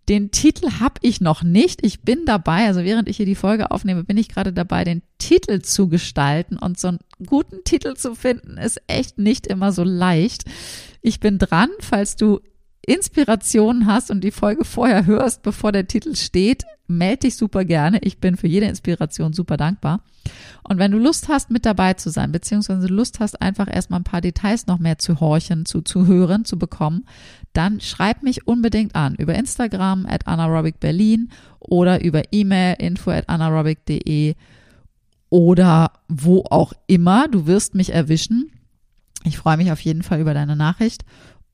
Den 0.08 0.30
Titel 0.30 0.80
habe 0.80 0.94
ich 1.02 1.20
noch 1.20 1.42
nicht. 1.42 1.84
Ich 1.84 2.00
bin 2.00 2.24
dabei, 2.24 2.66
also 2.66 2.82
während 2.82 3.08
ich 3.08 3.18
hier 3.18 3.26
die 3.26 3.34
Folge 3.34 3.70
aufnehme, 3.70 4.04
bin 4.04 4.18
ich 4.18 4.28
gerade 4.28 4.52
dabei, 4.52 4.84
den 4.84 5.02
Titel 5.18 5.60
zu 5.60 5.88
gestalten. 5.88 6.58
Und 6.58 6.78
so 6.78 6.88
einen 6.88 6.98
guten 7.26 7.64
Titel 7.64 7.94
zu 7.94 8.14
finden, 8.14 8.56
ist 8.58 8.80
echt 8.86 9.18
nicht 9.18 9.46
immer 9.46 9.72
so 9.72 9.82
leicht. 9.82 10.44
Ich 11.00 11.20
bin 11.20 11.38
dran, 11.38 11.70
falls 11.80 12.16
du 12.16 12.40
Inspirationen 12.84 13.86
hast 13.86 14.10
und 14.10 14.22
die 14.22 14.30
Folge 14.30 14.64
vorher 14.64 15.06
hörst, 15.06 15.42
bevor 15.42 15.72
der 15.72 15.86
Titel 15.86 16.14
steht, 16.14 16.64
melde 16.86 17.20
dich 17.20 17.36
super 17.36 17.64
gerne. 17.64 17.98
Ich 18.02 18.18
bin 18.18 18.36
für 18.36 18.46
jede 18.46 18.66
Inspiration 18.66 19.32
super 19.32 19.56
dankbar. 19.56 20.00
Und 20.62 20.78
wenn 20.78 20.92
du 20.92 20.98
Lust 20.98 21.28
hast, 21.28 21.50
mit 21.50 21.66
dabei 21.66 21.94
zu 21.94 22.10
sein, 22.10 22.32
beziehungsweise 22.32 22.86
Lust 22.86 23.20
hast, 23.20 23.40
einfach 23.40 23.72
erstmal 23.72 24.00
ein 24.00 24.04
paar 24.04 24.20
Details 24.20 24.66
noch 24.66 24.78
mehr 24.78 24.98
zu 24.98 25.20
horchen, 25.20 25.66
zu, 25.66 25.82
zu 25.82 26.06
hören, 26.06 26.44
zu 26.44 26.58
bekommen, 26.58 27.04
dann 27.52 27.80
schreib 27.80 28.22
mich 28.22 28.46
unbedingt 28.46 28.94
an 28.94 29.14
über 29.14 29.34
Instagram 29.34 30.06
at 30.06 30.26
anaerobicberlin 30.26 31.30
oder 31.60 32.02
über 32.02 32.22
E-Mail 32.32 32.76
info 32.78 33.10
at 33.10 33.28
anaerobic.de 33.28 34.34
oder 35.30 35.92
wo 36.08 36.44
auch 36.50 36.72
immer. 36.86 37.28
Du 37.28 37.46
wirst 37.46 37.74
mich 37.74 37.92
erwischen. 37.92 38.50
Ich 39.24 39.38
freue 39.38 39.56
mich 39.56 39.72
auf 39.72 39.80
jeden 39.80 40.02
Fall 40.02 40.20
über 40.20 40.34
deine 40.34 40.56
Nachricht 40.56 41.04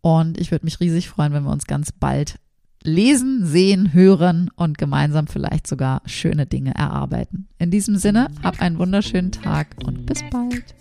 und 0.00 0.38
ich 0.38 0.50
würde 0.50 0.64
mich 0.64 0.80
riesig 0.80 1.08
freuen, 1.08 1.32
wenn 1.32 1.44
wir 1.44 1.52
uns 1.52 1.66
ganz 1.66 1.92
bald 1.92 2.38
lesen, 2.82 3.44
sehen, 3.44 3.92
hören 3.92 4.50
und 4.56 4.78
gemeinsam 4.78 5.26
vielleicht 5.26 5.66
sogar 5.66 6.02
schöne 6.06 6.46
Dinge 6.46 6.74
erarbeiten. 6.74 7.48
In 7.58 7.70
diesem 7.70 7.96
Sinne, 7.96 8.28
hab 8.42 8.60
einen 8.60 8.78
wunderschönen 8.78 9.32
Tag 9.32 9.76
und 9.84 10.06
bis 10.06 10.22
bald. 10.30 10.74